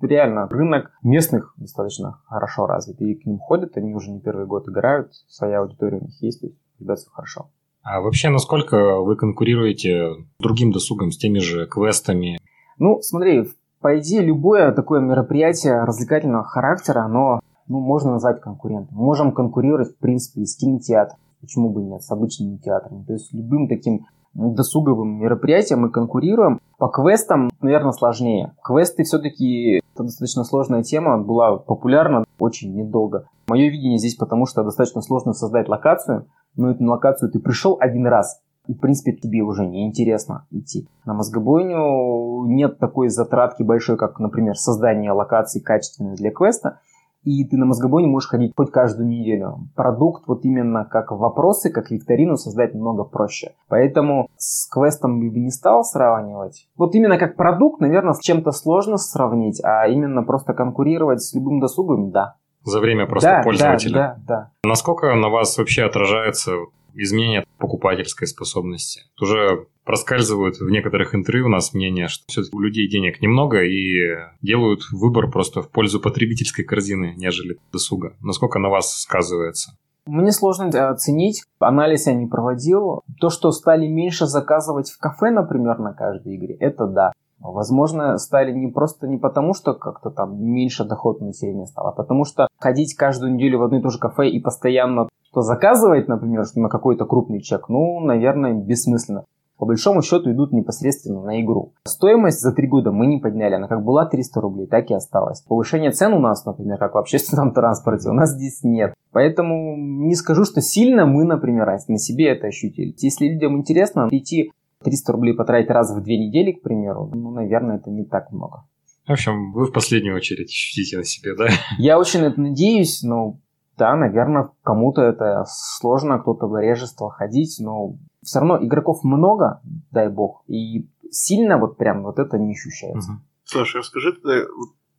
[0.00, 3.00] реально рынок местных достаточно хорошо развит.
[3.00, 6.40] И к ним ходят, они уже не первый год играют, своя аудитория у них есть,
[6.40, 7.50] то есть все хорошо.
[7.82, 12.38] А вообще, насколько вы конкурируете другим досугом, с теми же квестами?
[12.78, 13.48] Ну, смотри,
[13.80, 18.96] по идее, любое такое мероприятие развлекательного характера, оно ну, можно назвать конкурентом.
[18.96, 21.18] Мы можем конкурировать, в принципе, и с кинотеатром.
[21.40, 23.04] Почему бы нет, с обычными театрами.
[23.04, 26.60] То есть любым таким досуговым мероприятиям мы конкурируем.
[26.78, 28.54] По квестам, наверное, сложнее.
[28.62, 33.26] Квесты все-таки это достаточно сложная тема, была популярна очень недолго.
[33.48, 36.26] Мое видение здесь потому, что достаточно сложно создать локацию,
[36.56, 40.86] но эту локацию ты пришел один раз, и, в принципе, тебе уже не интересно идти.
[41.04, 46.80] На мозгобойню нет такой затратки большой, как, например, создание локации качественной для квеста,
[47.28, 49.68] и ты на мозгобойне можешь ходить хоть каждую неделю.
[49.76, 53.52] Продукт вот именно как вопросы, как викторину создать намного проще.
[53.68, 56.68] Поэтому с квестом я бы не стал сравнивать.
[56.76, 61.60] Вот именно как продукт, наверное, с чем-то сложно сравнить, а именно просто конкурировать с любым
[61.60, 62.36] досугом, да.
[62.64, 63.94] За время просто да, пользователя.
[63.94, 64.68] Да, да, да.
[64.68, 66.52] Насколько на вас вообще отражается
[66.94, 69.02] изменение покупательской способности.
[69.20, 74.18] Уже проскальзывают в некоторых интервью у нас мнение, что все-таки у людей денег немного и
[74.42, 78.12] делают выбор просто в пользу потребительской корзины, нежели досуга.
[78.20, 79.78] Насколько на вас сказывается?
[80.04, 83.00] Мне сложно оценить, анализ я не проводил.
[83.18, 87.12] То, что стали меньше заказывать в кафе, например, на каждой игре, это да.
[87.40, 92.26] Возможно, стали не просто не потому, что как-то там меньше доход населения стало, а потому
[92.26, 96.44] что ходить каждую неделю в одно и то же кафе и постоянно что заказывать, например,
[96.56, 99.24] на какой-то крупный чек, ну, наверное, бессмысленно.
[99.58, 101.74] По большому счету идут непосредственно на игру.
[101.84, 105.42] Стоимость за три года мы не подняли, она как была 300 рублей, так и осталась.
[105.42, 108.94] Повышение цен у нас, например, как в общественном транспорте, у нас здесь нет.
[109.12, 112.94] Поэтому не скажу, что сильно мы, например, на себе это ощутили.
[112.98, 114.52] Если людям интересно прийти
[114.84, 118.64] 300 рублей потратить раз в две недели, к примеру, ну, наверное, это не так много.
[119.06, 121.48] В общем, вы в последнюю очередь ощутите на себе, да?
[121.78, 123.38] Я очень это надеюсь, но
[123.78, 130.42] да, наверное, кому-то это сложно, кто-то реже ходить, но все равно игроков много, дай бог,
[130.46, 133.12] и сильно вот прям вот это не ощущается.
[133.12, 133.20] Угу.
[133.44, 134.46] Слушай, расскажи, ты,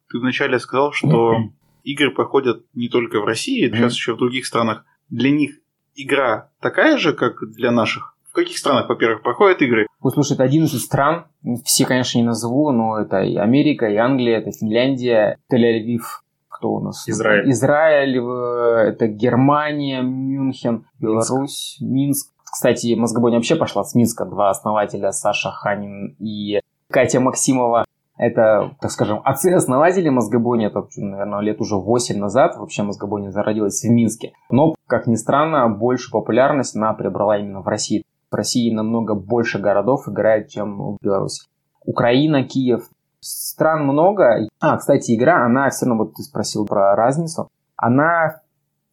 [0.10, 1.36] ты вначале сказал, что
[1.84, 4.86] игры проходят не только в России, сейчас еще в других странах.
[5.10, 5.60] Для них
[5.96, 8.16] игра такая же, как для наших?
[8.30, 9.88] В каких странах, во-первых, проходят игры?
[10.02, 11.26] Ой, слушай, это 11 стран.
[11.66, 16.04] Все, конечно, не назову, но это и Америка, и Англия, это Финляндия, Тель-Авив,
[16.48, 17.08] кто у нас?
[17.08, 17.50] Израиль.
[17.52, 22.32] Израиль, это Германия, Мюнхен, Беларусь, Минск.
[22.52, 24.26] Кстати, Мозгобойня вообще пошла с Минска.
[24.26, 26.60] Два основателя, Саша Ханин и
[26.90, 27.86] Катя Максимова.
[28.18, 30.68] Это, так скажем, отцы-основатели Мозгобойни.
[30.68, 32.58] Это, наверное, лет уже 8 назад.
[32.58, 34.34] Вообще Мозгобойня зародилась в Минске.
[34.50, 38.04] Но, как ни странно, больше популярность она приобрела именно в России.
[38.30, 41.44] В России намного больше городов играет, чем в Беларуси.
[41.86, 42.90] Украина, Киев.
[43.22, 44.48] Стран много.
[44.60, 48.42] А, кстати, игра, она все равно, вот ты спросил про разницу, она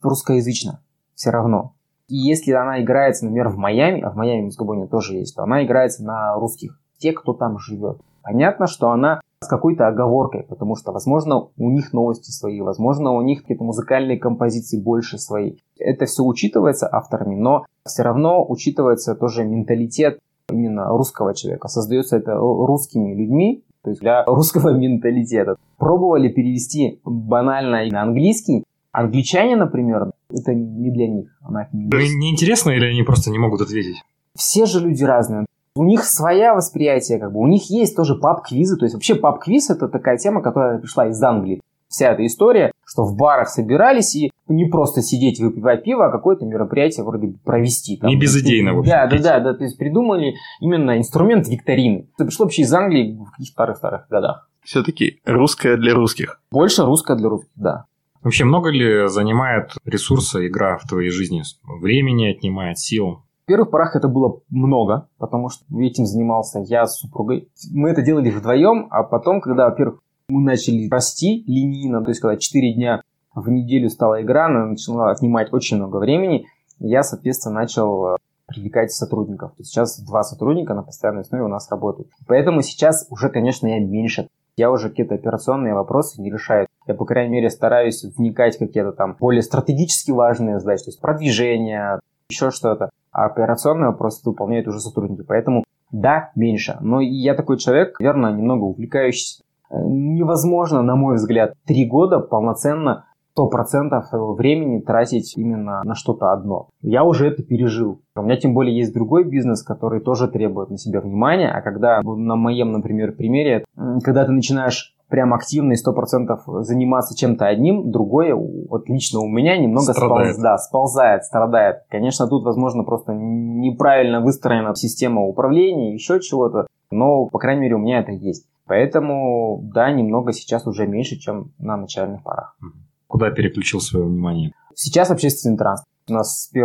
[0.03, 0.81] русскоязычна
[1.15, 1.76] все равно.
[2.09, 5.65] И если она играется, например, в Майами, а в Майами Мозгобойня тоже есть, то она
[5.65, 8.01] играется на русских, те, кто там живет.
[8.23, 13.21] Понятно, что она с какой-то оговоркой, потому что, возможно, у них новости свои, возможно, у
[13.23, 15.57] них какие-то музыкальные композиции больше свои.
[15.79, 20.19] Это все учитывается авторами, но все равно учитывается тоже менталитет
[20.51, 21.69] именно русского человека.
[21.69, 25.57] Создается это русскими людьми, то есть для русского менталитета.
[25.77, 28.65] Пробовали перевести банально на английский.
[28.97, 31.29] Англичане, например, это не для них.
[31.43, 33.97] Она не, не интересно или они просто не могут ответить?
[34.35, 35.45] Все же люди разные.
[35.75, 37.41] У них своя восприятие, как бы.
[37.41, 38.79] У них есть тоже паб-квизы.
[38.79, 41.61] То есть вообще паб-квиз это такая тема, которая пришла из Англии.
[41.89, 46.47] Вся эта история, что в барах собирались и не просто сидеть выпивать пиво, а какое-то
[46.47, 47.99] мероприятие вроде провести.
[47.99, 48.91] Там, не безыдейно, в общем.
[48.93, 49.55] Да, да, да, да.
[49.55, 52.09] То есть придумали именно инструмент викторины.
[52.15, 54.49] Это пришло вообще из Англии в каких-то старых-старых годах.
[54.65, 56.41] Все-таки русская для русских.
[56.51, 57.85] Больше русская для русских, да.
[58.27, 61.45] Вообще много ли занимает ресурса игра в твоей жизни?
[61.63, 63.21] Времени отнимает, сил?
[63.45, 67.49] В первых порах это было много, потому что этим занимался я с супругой.
[67.71, 72.37] Мы это делали вдвоем, а потом, когда, во-первых, мы начали расти линейно, то есть когда
[72.37, 73.01] 4 дня
[73.33, 76.47] в неделю стала игра, она начала отнимать очень много времени,
[76.81, 78.17] я, соответственно, начал э,
[78.49, 79.53] привлекать сотрудников.
[79.53, 82.11] То есть сейчас два сотрудника на постоянной основе у нас работают.
[82.27, 84.27] Поэтому сейчас уже, конечно, я меньше.
[84.57, 86.67] Я уже какие-то операционные вопросы не решаю.
[86.87, 91.01] Я, по крайней мере, стараюсь вникать в какие-то там более стратегически важные задачи, то есть
[91.01, 95.25] продвижение, еще что-то а операционные вопросы выполняют уже сотрудники.
[95.27, 96.77] Поэтому да, меньше.
[96.83, 99.43] Но я такой человек, наверное, немного увлекающийся.
[99.71, 103.07] Э, невозможно, на мой взгляд, три года полноценно
[103.39, 106.69] 100% времени тратить именно на что-то одно.
[106.83, 108.01] Я уже это пережил.
[108.17, 112.01] У меня тем более есть другой бизнес, который тоже требует на себя внимания, а когда
[112.03, 113.65] на моем, например, примере,
[114.03, 119.29] когда ты начинаешь прям активно и сто процентов заниматься чем-то одним, другое, вот лично у
[119.29, 120.35] меня немного страдает.
[120.35, 121.77] Сполз, да, сползает, страдает.
[121.89, 127.79] Конечно, тут, возможно, просто неправильно выстроена система управления, еще чего-то, но, по крайней мере, у
[127.79, 128.47] меня это есть.
[128.67, 132.57] Поэтому, да, немного сейчас уже меньше, чем на начальных порах.
[133.07, 134.53] Куда переключил свое внимание?
[134.75, 135.89] Сейчас общественный транспорт.
[136.09, 136.63] У нас с 1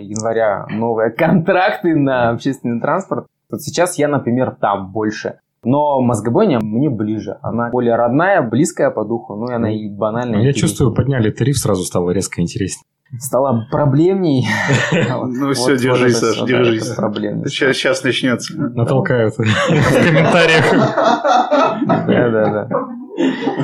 [0.00, 3.26] января новые контракты на общественный транспорт.
[3.50, 5.38] Вот сейчас я, например, там больше.
[5.64, 7.38] Но мозгобойня мне ближе.
[7.42, 10.42] Она более родная, близкая по духу, ну и она и банальная.
[10.42, 12.84] Я чувствую, подняли тариф, сразу стало резко интереснее.
[13.18, 14.46] Стало проблемней.
[15.26, 16.84] Ну все, держись, Саш, держись.
[17.46, 18.54] Сейчас начнется.
[18.56, 20.70] Натолкают в комментариях.
[21.86, 22.68] Да, да, да.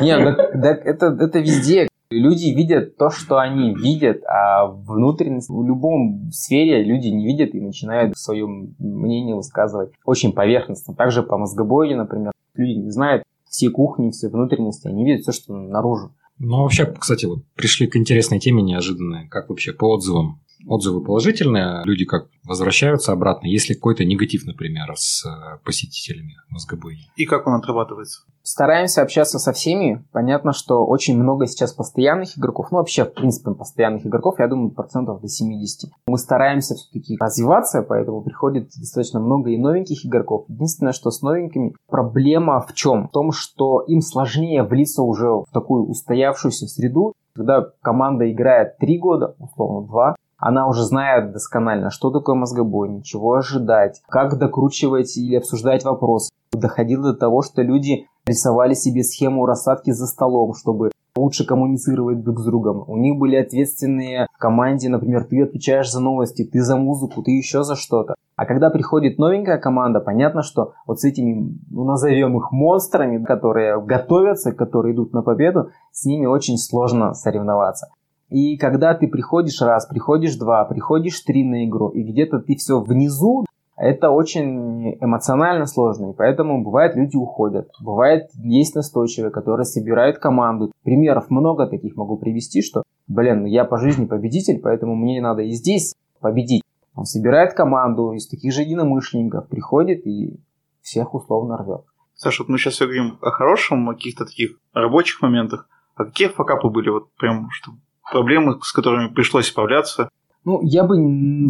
[0.00, 1.89] Нет, это везде.
[2.10, 7.60] Люди видят то, что они видят, а внутренность в любом сфере люди не видят и
[7.60, 8.46] начинают свое
[8.78, 10.92] мнение высказывать очень поверхностно.
[10.94, 15.54] Также по мозгобойне, например, люди не знают все кухни, все внутренности, они видят все, что
[15.54, 16.12] наружу.
[16.38, 19.28] Ну, а вообще, кстати, вот пришли к интересной теме неожиданной.
[19.28, 25.24] Как вообще по отзывам отзывы положительные, люди как возвращаются обратно, если какой-то негатив, например, с
[25.24, 27.02] э, посетителями мозгобойни.
[27.16, 28.22] И как он отрабатывается?
[28.42, 30.04] Стараемся общаться со всеми.
[30.12, 32.68] Понятно, что очень много сейчас постоянных игроков.
[32.70, 35.90] Ну, вообще, в принципе, постоянных игроков, я думаю, процентов до 70.
[36.06, 40.46] Мы стараемся все-таки развиваться, поэтому приходит достаточно много и новеньких игроков.
[40.48, 43.08] Единственное, что с новенькими проблема в чем?
[43.08, 48.98] В том, что им сложнее влиться уже в такую устоявшуюся среду, когда команда играет 3
[48.98, 55.36] года, условно 2, она уже знает досконально, что такое мозгобойня, чего ожидать, как докручивать или
[55.36, 56.30] обсуждать вопрос.
[56.52, 62.40] Доходило до того, что люди рисовали себе схему рассадки за столом, чтобы лучше коммуницировать друг
[62.40, 62.84] с другом.
[62.86, 67.32] У них были ответственные в команде, например, ты отвечаешь за новости, ты за музыку, ты
[67.32, 68.14] еще за что-то.
[68.36, 73.80] А когда приходит новенькая команда, понятно, что вот с этими, ну, назовем их монстрами, которые
[73.82, 77.88] готовятся, которые идут на победу, с ними очень сложно соревноваться.
[78.30, 82.80] И когда ты приходишь раз, приходишь два, приходишь три на игру, и где-то ты все
[82.80, 83.44] внизу,
[83.76, 87.70] это очень эмоционально сложно, и поэтому бывает люди уходят.
[87.80, 90.70] Бывает есть настойчивые, которые собирают команду.
[90.84, 95.50] Примеров много таких могу привести, что, блин, я по жизни победитель, поэтому мне надо и
[95.50, 96.62] здесь победить.
[96.94, 100.38] Он собирает команду из таких же единомышленников, приходит и
[100.82, 101.80] всех условно рвет.
[102.14, 105.66] Саша, вот мы сейчас говорим о хорошем, о каких-то таких рабочих моментах.
[105.94, 106.90] А какие факапы были?
[106.90, 107.72] Вот прям, что
[108.10, 110.08] проблемы, с которыми пришлось справляться?
[110.44, 110.96] Ну, я бы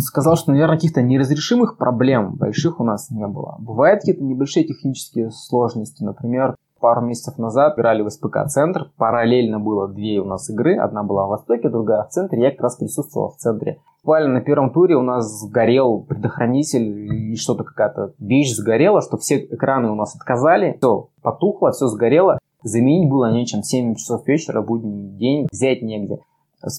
[0.00, 3.56] сказал, что, наверное, каких-то неразрешимых проблем больших у нас не было.
[3.60, 6.02] Бывают какие-то небольшие технические сложности.
[6.02, 8.90] Например, пару месяцев назад играли в СПК-центр.
[8.96, 10.76] Параллельно было две у нас игры.
[10.76, 12.42] Одна была в Востоке, другая в центре.
[12.42, 13.78] Я как раз присутствовал в центре.
[14.02, 19.36] Буквально на первом туре у нас сгорел предохранитель и что-то какая-то вещь сгорела, что все
[19.36, 20.76] экраны у нас отказали.
[20.78, 22.38] Все потухло, все сгорело.
[22.62, 23.62] Заменить было нечем.
[23.62, 26.18] 7 часов вечера, будний день, взять негде.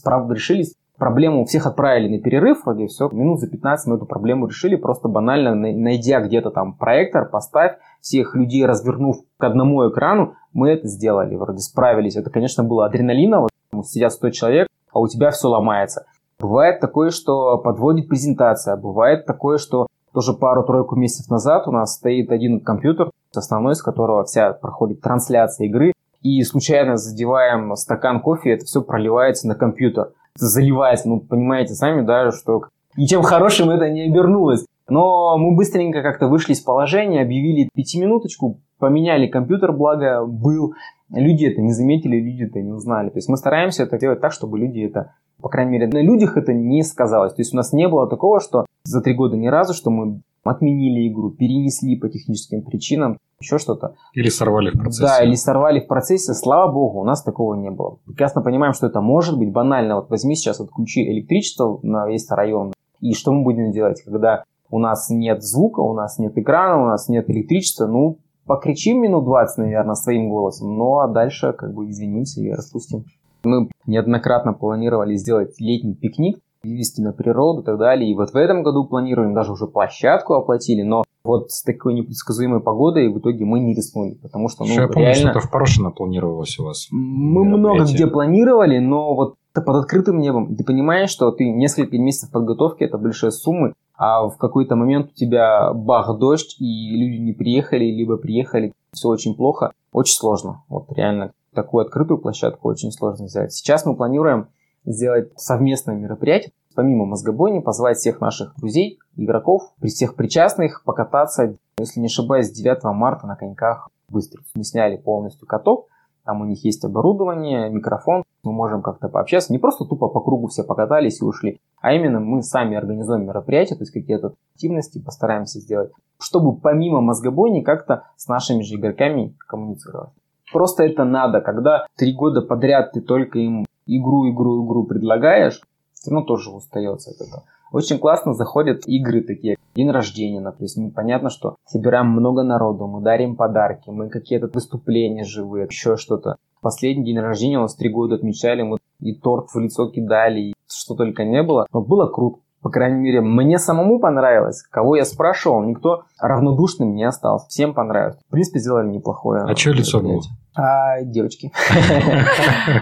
[0.04, 0.66] Правда, решили
[1.02, 5.08] проблему всех отправили на перерыв, вроде все, минут за 15 мы эту проблему решили, просто
[5.08, 11.36] банально найдя где-то там проектор, поставь, всех людей развернув к одному экрану, мы это сделали,
[11.36, 12.18] вроде справились.
[12.18, 13.50] Это, конечно, было адреналиново,
[13.84, 16.06] сидят 100 человек, а у тебя все ломается.
[16.40, 22.32] Бывает такое, что подводит презентация, бывает такое, что тоже пару-тройку месяцев назад у нас стоит
[22.32, 28.66] один компьютер, основной, с которого вся проходит трансляция игры, и случайно задеваем стакан кофе, это
[28.66, 31.10] все проливается на компьютер заливается.
[31.10, 32.64] Ну, понимаете сами, да, что
[32.96, 34.66] ничем хорошим это не обернулось.
[34.90, 40.74] Но мы быстренько как-то вышли из положения, объявили пятиминуточку, поменяли компьютер, благо был.
[41.10, 43.10] Люди это не заметили, люди это не узнали.
[43.10, 46.36] То есть мы стараемся это делать так, чтобы люди это, по крайней мере, на людях
[46.36, 47.34] это не сказалось.
[47.34, 50.22] То есть у нас не было такого, что за три года ни разу, что мы
[50.44, 53.96] отменили игру, перенесли по техническим причинам, еще что-то.
[54.14, 55.04] Или сорвали в процессе.
[55.04, 56.34] Да, или сорвали в процессе.
[56.34, 57.98] Слава богу, у нас такого не было.
[58.06, 59.96] Прекрасно понимаем, что это может быть банально.
[59.96, 62.74] Вот возьми сейчас, отключи электричество на весь район.
[63.00, 66.86] И что мы будем делать, когда у нас нет звука, у нас нет экрана, у
[66.86, 67.88] нас нет электричества?
[67.88, 70.78] Ну, покричим минут 20, наверное, своим голосом.
[70.78, 73.06] Ну, а дальше как бы извинимся и распустим.
[73.44, 78.12] Мы неоднократно планировали сделать летний пикник вывести на природу и так далее.
[78.12, 82.62] И вот в этом году планируем, даже уже площадку оплатили, но вот с такой непредсказуемой
[82.62, 85.32] погодой в итоге мы не рискнули, потому что, ну, я помню, реально...
[85.32, 86.88] что-то в Порошино планировалось у вас.
[86.92, 90.56] Мы много где планировали, но вот под открытым небом.
[90.56, 95.16] Ты понимаешь, что ты несколько месяцев подготовки, это большие суммы, а в какой-то момент у
[95.16, 99.72] тебя бах, дождь, и люди не приехали, либо приехали, все очень плохо.
[99.92, 100.64] Очень сложно.
[100.70, 103.52] Вот реально такую открытую площадку очень сложно взять.
[103.52, 104.48] Сейчас мы планируем
[104.86, 112.00] сделать совместное мероприятие, помимо мозгобойни, позвать всех наших друзей, игроков, при всех причастных покататься, если
[112.00, 114.42] не ошибаюсь, 9 марта на коньках быстро.
[114.54, 115.88] Мы сняли полностью каток,
[116.24, 120.48] там у них есть оборудование, микрофон, мы можем как-то пообщаться, не просто тупо по кругу
[120.48, 125.60] все покатались и ушли, а именно мы сами организуем мероприятие, то есть какие-то активности постараемся
[125.60, 130.12] сделать, чтобы помимо мозгобойни как-то с нашими же игроками коммуницировать.
[130.52, 135.62] Просто это надо, когда три года подряд ты только им игру, игру, игру предлагаешь,
[135.94, 137.44] все равно тоже устается от этого.
[137.72, 140.92] Очень классно заходят игры такие, день рождения, например.
[140.94, 146.36] Понятно, что собираем много народу, мы дарим подарки, мы какие-то выступления живые, еще что-то.
[146.62, 150.54] Последний день рождения у нас три года отмечали, мы и торт в лицо кидали, и
[150.68, 151.66] что только не было.
[151.74, 152.40] Но было круто.
[152.62, 154.64] По крайней мере, мне самому понравилось.
[154.70, 157.48] Кого я спрашивал, никто равнодушным не остался.
[157.48, 158.18] Всем понравилось.
[158.28, 159.44] В принципе, сделали неплохое.
[159.44, 160.22] А что лицо было?
[160.56, 161.52] А, девочки.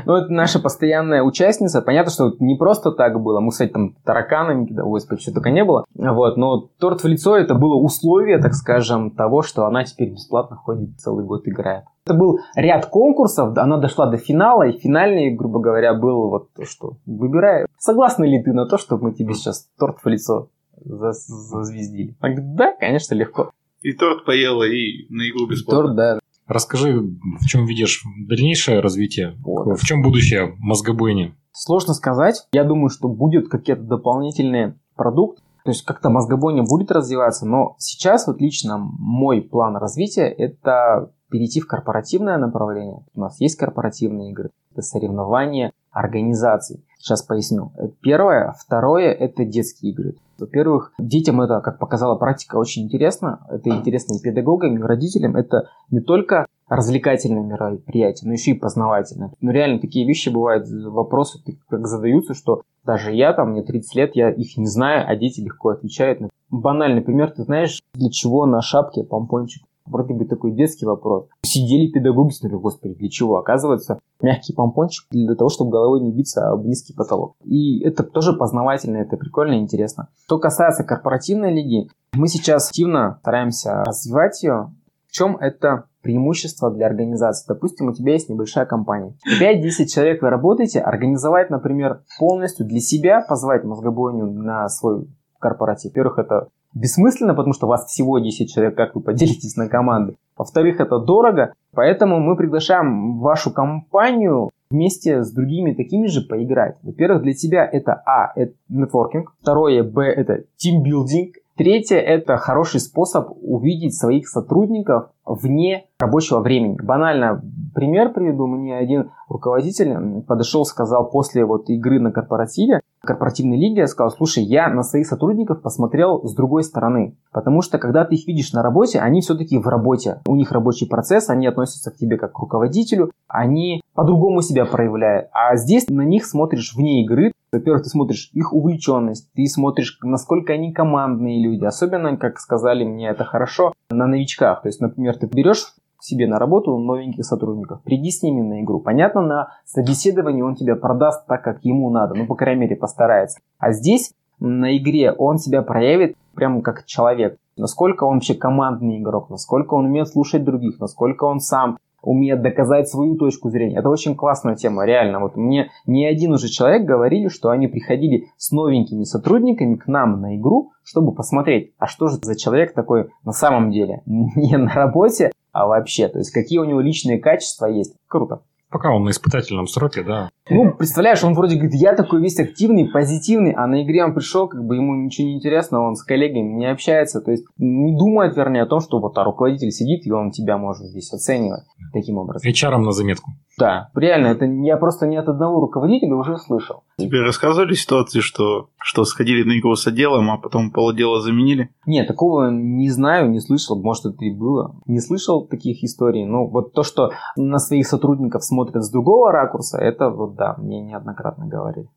[0.05, 1.81] Ну, это наша постоянная участница.
[1.81, 3.39] Понятно, что не просто так было.
[3.39, 5.85] Мы, кстати, там тараканами, да, господи, что только не было.
[5.93, 10.57] Вот, но торт в лицо это было условие, так скажем, того, что она теперь бесплатно
[10.57, 11.85] ходит целый год играет.
[12.09, 16.65] Это был ряд конкурсов, она дошла до финала, и финальный, грубо говоря, был вот то,
[16.65, 20.49] что выбирай, согласна ли ты на то, что мы тебе сейчас торт в лицо
[20.83, 22.15] зазвездили?
[22.19, 23.51] Да, конечно, легко.
[23.81, 25.83] И торт поела, и на игру бесплатно.
[25.83, 26.19] Торт, да.
[26.47, 29.35] Расскажи, в чем видишь дальнейшее развитие?
[29.43, 29.79] Вот.
[29.79, 31.35] В чем будущее мозгобойни?
[31.51, 32.47] Сложно сказать.
[32.53, 35.43] Я думаю, что будет какие-то дополнительные продукты.
[35.63, 41.59] То есть как-то мозгобойня будет развиваться, но сейчас вот лично мой план развития это перейти
[41.59, 43.03] в корпоративное направление.
[43.15, 46.83] У нас есть корпоративные игры, это соревнования организаций.
[46.97, 47.71] Сейчас поясню.
[48.01, 48.53] Первое.
[48.59, 50.15] Второе– это детские игры.
[50.37, 53.45] Во-первых, детям это, как показала практика, очень интересно.
[53.49, 55.35] Это интересно и педагогам, и родителям.
[55.35, 59.31] Это не только развлекательное мероприятие, но еще и познавательное.
[59.41, 64.15] Ну, реально, такие вещи бывают, вопросы как задаются, что даже я, там, мне 30 лет,
[64.15, 66.21] я их не знаю, а дети легко отвечают.
[66.49, 69.63] Банальный пример, ты знаешь, для чего на шапке помпончик?
[69.89, 71.27] Вроде бы такой детский вопрос.
[71.41, 73.37] Сидели педагоги, смотрели, господи, для чего?
[73.37, 77.35] Оказывается, мягкий помпончик для того, чтобы головой не биться об низкий потолок.
[77.43, 80.09] И это тоже познавательно, это прикольно и интересно.
[80.25, 84.71] Что касается корпоративной лиги, мы сейчас активно стараемся развивать ее.
[85.07, 87.45] В чем это преимущество для организации.
[87.47, 89.15] Допустим, у тебя есть небольшая компания.
[89.41, 95.07] 5-10 человек вы работаете, организовать, например, полностью для себя, позвать мозгобойню на свой
[95.39, 95.91] корпоратив.
[95.91, 100.15] Во-первых, это бессмысленно, потому что вас всего 10 человек, как вы поделитесь на команды.
[100.37, 106.77] Во-вторых, это дорого, поэтому мы приглашаем вашу компанию вместе с другими такими же поиграть.
[106.83, 109.33] Во-первых, для тебя это А, это нетворкинг.
[109.41, 111.35] Второе, Б, это тимбилдинг.
[111.59, 116.77] Третье– это хороший способ увидеть своих сотрудников вне рабочего времени.
[116.81, 117.43] Банально
[117.75, 118.47] пример приведу.
[118.47, 124.67] Мне один руководитель подошел, сказал после вот игры на корпоративе, корпоративной лиге, сказал, слушай, я
[124.69, 127.17] на своих сотрудников посмотрел с другой стороны.
[127.31, 130.21] Потому что, когда ты их видишь на работе, они все-таки в работе.
[130.27, 135.29] У них рабочий процесс, они относятся к тебе как к руководителю, они по-другому себя проявляют.
[135.33, 140.53] А здесь на них смотришь вне игры, во-первых, ты смотришь их увлеченность, ты смотришь, насколько
[140.53, 141.65] они командные люди.
[141.65, 144.61] Особенно, как сказали мне, это хорошо на новичках.
[144.61, 148.79] То есть, например, ты берешь себе на работу новеньких сотрудников, приди с ними на игру.
[148.79, 153.39] Понятно, на собеседовании он тебя продаст так, как ему надо, ну, по крайней мере, постарается.
[153.57, 157.37] А здесь на игре он себя проявит прямо как человек.
[157.57, 162.87] Насколько он вообще командный игрок, насколько он умеет слушать других, насколько он сам умеет доказать
[162.87, 163.77] свою точку зрения.
[163.77, 165.19] Это очень классная тема, реально.
[165.19, 170.21] Вот мне не один уже человек говорили, что они приходили с новенькими сотрудниками к нам
[170.21, 174.01] на игру, чтобы посмотреть, а что же за человек такой на самом деле.
[174.05, 176.07] Не на работе, а вообще.
[176.07, 177.93] То есть, какие у него личные качества есть.
[178.07, 178.41] Круто.
[178.71, 180.29] Пока он на испытательном сроке, да.
[180.47, 184.47] Ну, представляешь, он вроде говорит, я такой весь активный, позитивный, а на игре он пришел,
[184.47, 188.37] как бы ему ничего не интересно, он с коллегами не общается, то есть не думает,
[188.37, 192.19] вернее, о том, что вот а руководитель сидит, и он тебя может здесь оценивать таким
[192.19, 192.47] образом.
[192.47, 193.31] HR на заметку.
[193.59, 196.83] Да, реально, это я просто не от одного руководителя уже слышал.
[196.97, 201.69] Тебе рассказывали ситуации, что, что сходили на игру с отделом, а потом полудела заменили?
[201.85, 204.75] Нет, такого не знаю, не слышал, может это и было.
[204.85, 209.77] Не слышал таких историй, но вот то, что на своих сотрудников смотрят с другого ракурса,
[209.77, 211.89] это вот да, мне неоднократно говорили.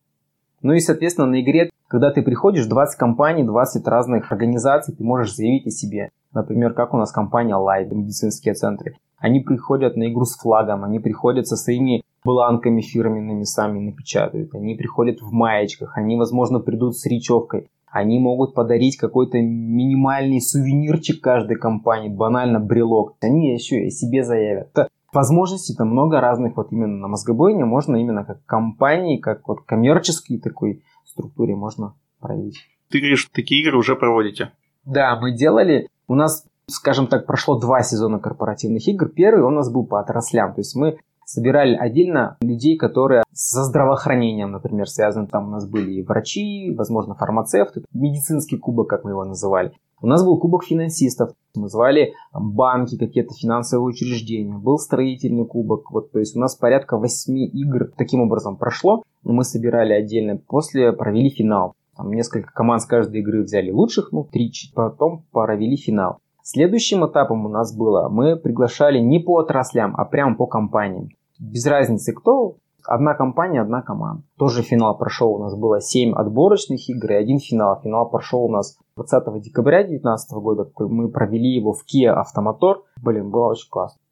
[0.62, 5.34] Ну и, соответственно, на игре, когда ты приходишь, 20 компаний, 20 разных организаций, ты можешь
[5.34, 6.10] заявить о себе.
[6.32, 8.96] Например, как у нас компания Light, медицинские центры.
[9.18, 14.54] Они приходят на игру с флагом, они приходят со своими бланками фирменными, сами напечатают.
[14.54, 17.68] Они приходят в маечках, они, возможно, придут с речевкой.
[17.90, 23.16] Они могут подарить какой-то минимальный сувенирчик каждой компании, банально брелок.
[23.20, 24.70] Они еще и себе заявят.
[24.72, 30.38] Это возможностей-то много разных вот именно на мозгобойне можно именно как компании, как вот коммерческой
[30.38, 32.58] такой структуре можно проявить.
[32.90, 34.52] Ты говоришь, такие игры уже проводите?
[34.84, 35.88] Да, мы делали.
[36.08, 39.08] У нас, скажем так, прошло два сезона корпоративных игр.
[39.08, 40.54] Первый у нас был по отраслям.
[40.54, 45.26] То есть мы собирали отдельно людей, которые со здравоохранением, например, связаны.
[45.26, 49.72] Там у нас были и врачи, возможно, фармацевты, медицинский кубок, как мы его называли.
[50.02, 55.92] У нас был кубок финансистов, мы звали банки, какие-то финансовые учреждения, был строительный кубок.
[55.92, 59.04] Вот, то есть у нас порядка 8 игр таким образом прошло.
[59.22, 61.74] Мы собирали отдельно, после провели финал.
[61.96, 66.18] Там несколько команд с каждой игры взяли лучших, ну, 3 потом провели финал.
[66.42, 71.10] Следующим этапом у нас было, мы приглашали не по отраслям, а прямо по компаниям.
[71.38, 74.22] Без разницы кто, Одна компания, одна команда.
[74.38, 77.80] Тоже финал прошел у нас было 7 отборочных игр и один финал.
[77.82, 80.70] Финал прошел у нас 20 декабря 2019 года.
[80.78, 82.82] Мы провели его в Kia Автомотор.
[83.02, 84.02] Блин, было очень классно.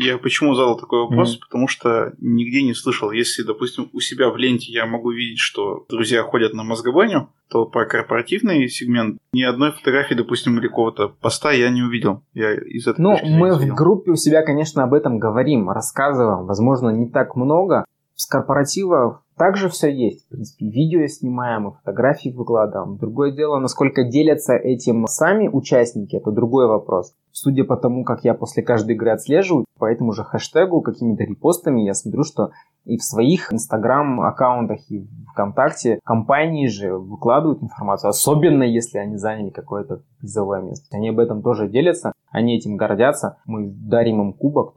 [0.00, 1.34] Я почему задал такой вопрос?
[1.34, 1.40] Mm-hmm.
[1.48, 3.10] Потому что нигде не слышал.
[3.10, 7.66] Если, допустим, у себя в ленте я могу видеть, что друзья ходят на мозгобаню, то
[7.66, 12.22] про корпоративный сегмент ни одной фотографии, допустим, или какого-то поста я не увидел.
[12.32, 16.46] Я из этого Ну, мы в группе у себя, конечно, об этом говорим, рассказываем.
[16.46, 17.84] Возможно, не так много,
[18.18, 20.26] с корпоратива также все есть.
[20.26, 22.98] В принципе, видео снимаем, и фотографии выкладываем.
[22.98, 27.14] Другое дело, насколько делятся этим сами участники, это другой вопрос.
[27.30, 31.82] Судя по тому, как я после каждой игры отслеживаю, по этому же хэштегу, какими-то репостами,
[31.82, 32.50] я смотрю, что
[32.84, 40.02] и в своих инстаграм-аккаунтах, и ВКонтакте компании же выкладывают информацию, особенно если они заняли какое-то
[40.18, 40.88] призовое место.
[40.90, 44.74] Они об этом тоже делятся, они этим гордятся, мы дарим им кубок,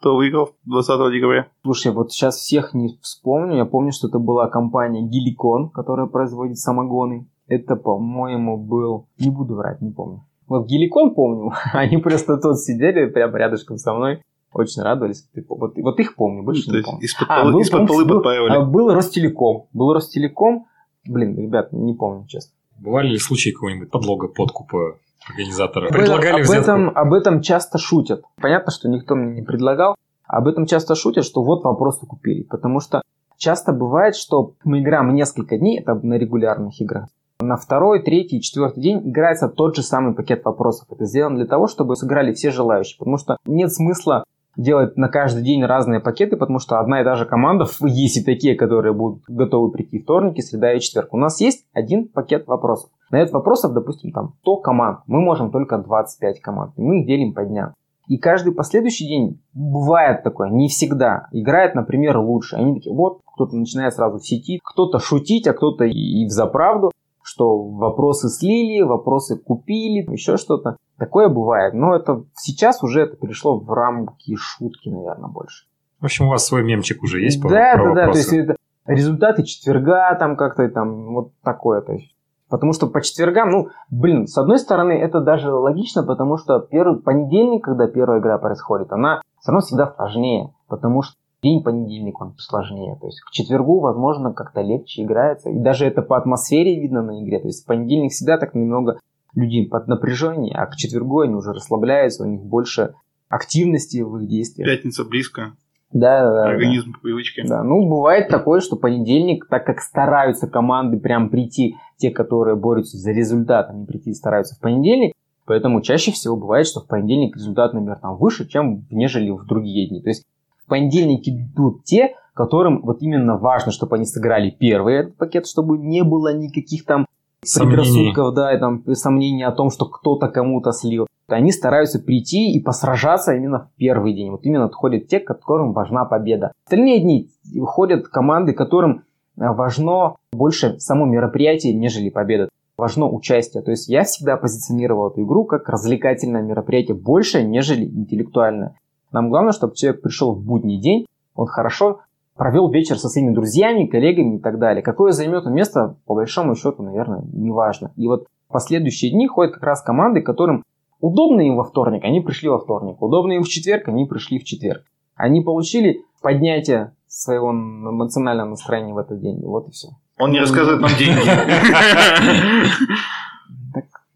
[0.00, 1.48] кто выиграл 20 декабря?
[1.62, 3.56] Слушай, вот сейчас всех не вспомню.
[3.56, 7.28] Я помню, что это была компания Геликон, которая производит самогоны.
[7.46, 9.06] Это, по-моему, был...
[9.18, 10.24] Не буду врать, не помню.
[10.48, 11.52] Вот Геликон помню.
[11.74, 14.22] Они просто тут сидели прямо рядышком со мной.
[14.52, 15.28] Очень радовались.
[15.48, 17.00] Вот, вот их помню, больше То не помню.
[17.02, 18.52] из-под А, полы, был, из-под полы был, подпаивали.
[18.52, 19.66] а, был Ростелеком.
[19.72, 20.66] Был Ростелеком.
[21.06, 22.52] Блин, ребят, не помню, честно.
[22.78, 24.96] Бывали ли случаи какого-нибудь подлога, подкупа
[25.28, 25.86] организатора?
[25.86, 26.62] Об, Предлагали об взятку?
[26.62, 28.22] этом, об этом часто шутят.
[28.40, 29.94] Понятно, что никто мне не предлагал.
[30.26, 32.42] Об этом часто шутят, что вот вопросы купили.
[32.42, 33.02] Потому что
[33.36, 37.08] часто бывает, что мы играем несколько дней, это на регулярных играх.
[37.40, 40.86] На второй, третий четвертый день играется тот же самый пакет вопросов.
[40.90, 42.98] Это сделано для того, чтобы сыграли все желающие.
[42.98, 44.24] Потому что нет смысла
[44.56, 48.24] делать на каждый день разные пакеты, потому что одна и та же команда, есть и
[48.24, 51.12] такие, которые будут готовы прийти вторники, среда и четверг.
[51.12, 52.90] У нас есть один пакет вопросов.
[53.10, 54.98] На этот вопросов, допустим, там 100 команд.
[55.06, 56.72] Мы можем только 25 команд.
[56.76, 57.74] И мы их делим по дням.
[58.10, 61.28] И каждый последующий день бывает такое, не всегда.
[61.30, 62.56] Играет, например, лучше.
[62.56, 66.30] Они такие, вот, кто-то начинает сразу в сети, кто-то шутить, а кто-то и, и в
[66.30, 66.90] заправду,
[67.22, 70.76] что вопросы слили, вопросы купили, еще что-то.
[71.00, 71.72] Такое бывает.
[71.72, 75.64] Но это сейчас уже это перешло в рамки шутки, наверное, больше.
[75.98, 78.32] В общем, у вас свой мемчик уже есть по, да, про да, да, то есть
[78.34, 81.80] это результаты четверга там как-то там вот такое.
[81.80, 82.14] То есть.
[82.50, 87.00] Потому что по четвергам, ну, блин, с одной стороны, это даже логично, потому что первый
[87.00, 92.34] понедельник, когда первая игра происходит, она все равно всегда сложнее, потому что день понедельник он
[92.36, 92.98] сложнее.
[93.00, 95.48] То есть к четвергу, возможно, как-то легче играется.
[95.48, 97.38] И даже это по атмосфере видно на игре.
[97.40, 98.98] То есть в понедельник всегда так немного
[99.34, 102.94] людей под напряжение, а к четвергу они уже расслабляются, у них больше
[103.28, 104.68] активности в их действиях.
[104.68, 105.52] Пятница близко.
[105.92, 106.50] Да, да, да, да.
[106.50, 107.42] Организм по привычке.
[107.46, 112.96] Да, ну бывает такое, что понедельник, так как стараются команды прям прийти, те, которые борются
[112.96, 115.12] за результат, они прийти стараются в понедельник,
[115.46, 119.88] поэтому чаще всего бывает, что в понедельник результат, например, там выше, чем нежели в другие
[119.88, 120.00] дни.
[120.00, 120.24] То есть
[120.64, 125.76] в понедельник идут те, которым вот именно важно, чтобы они сыграли первый этот пакет, чтобы
[125.76, 127.06] не было никаких там.
[127.42, 131.06] Предрассудков, да, и там сомнений о том, что кто-то кому-то слил.
[131.28, 134.30] Они стараются прийти и посражаться именно в первый день.
[134.30, 136.52] Вот именно ходят те, которым важна победа.
[136.64, 137.30] Остальные дни
[137.64, 139.04] ходят команды, которым
[139.36, 142.48] э, важно больше само мероприятие, нежели победа.
[142.76, 143.62] Важно участие.
[143.62, 148.74] То есть я всегда позиционировал эту игру как развлекательное мероприятие больше, нежели интеллектуальное.
[149.12, 152.00] Нам главное, чтобы человек пришел в будний день, он хорошо
[152.40, 154.82] провел вечер со своими друзьями, коллегами и так далее.
[154.82, 157.92] Какое займет он место, по большому счету, наверное, не важно.
[157.96, 160.64] И вот последующие дни ходят как раз команды, которым
[161.00, 163.02] удобно им во вторник, они пришли во вторник.
[163.02, 164.84] Удобно им в четверг, они пришли в четверг.
[165.16, 169.38] Они получили поднятие своего эмоционального настроения в этот день.
[169.44, 169.88] Вот и все.
[170.18, 171.20] Он не рассказывает нам деньги.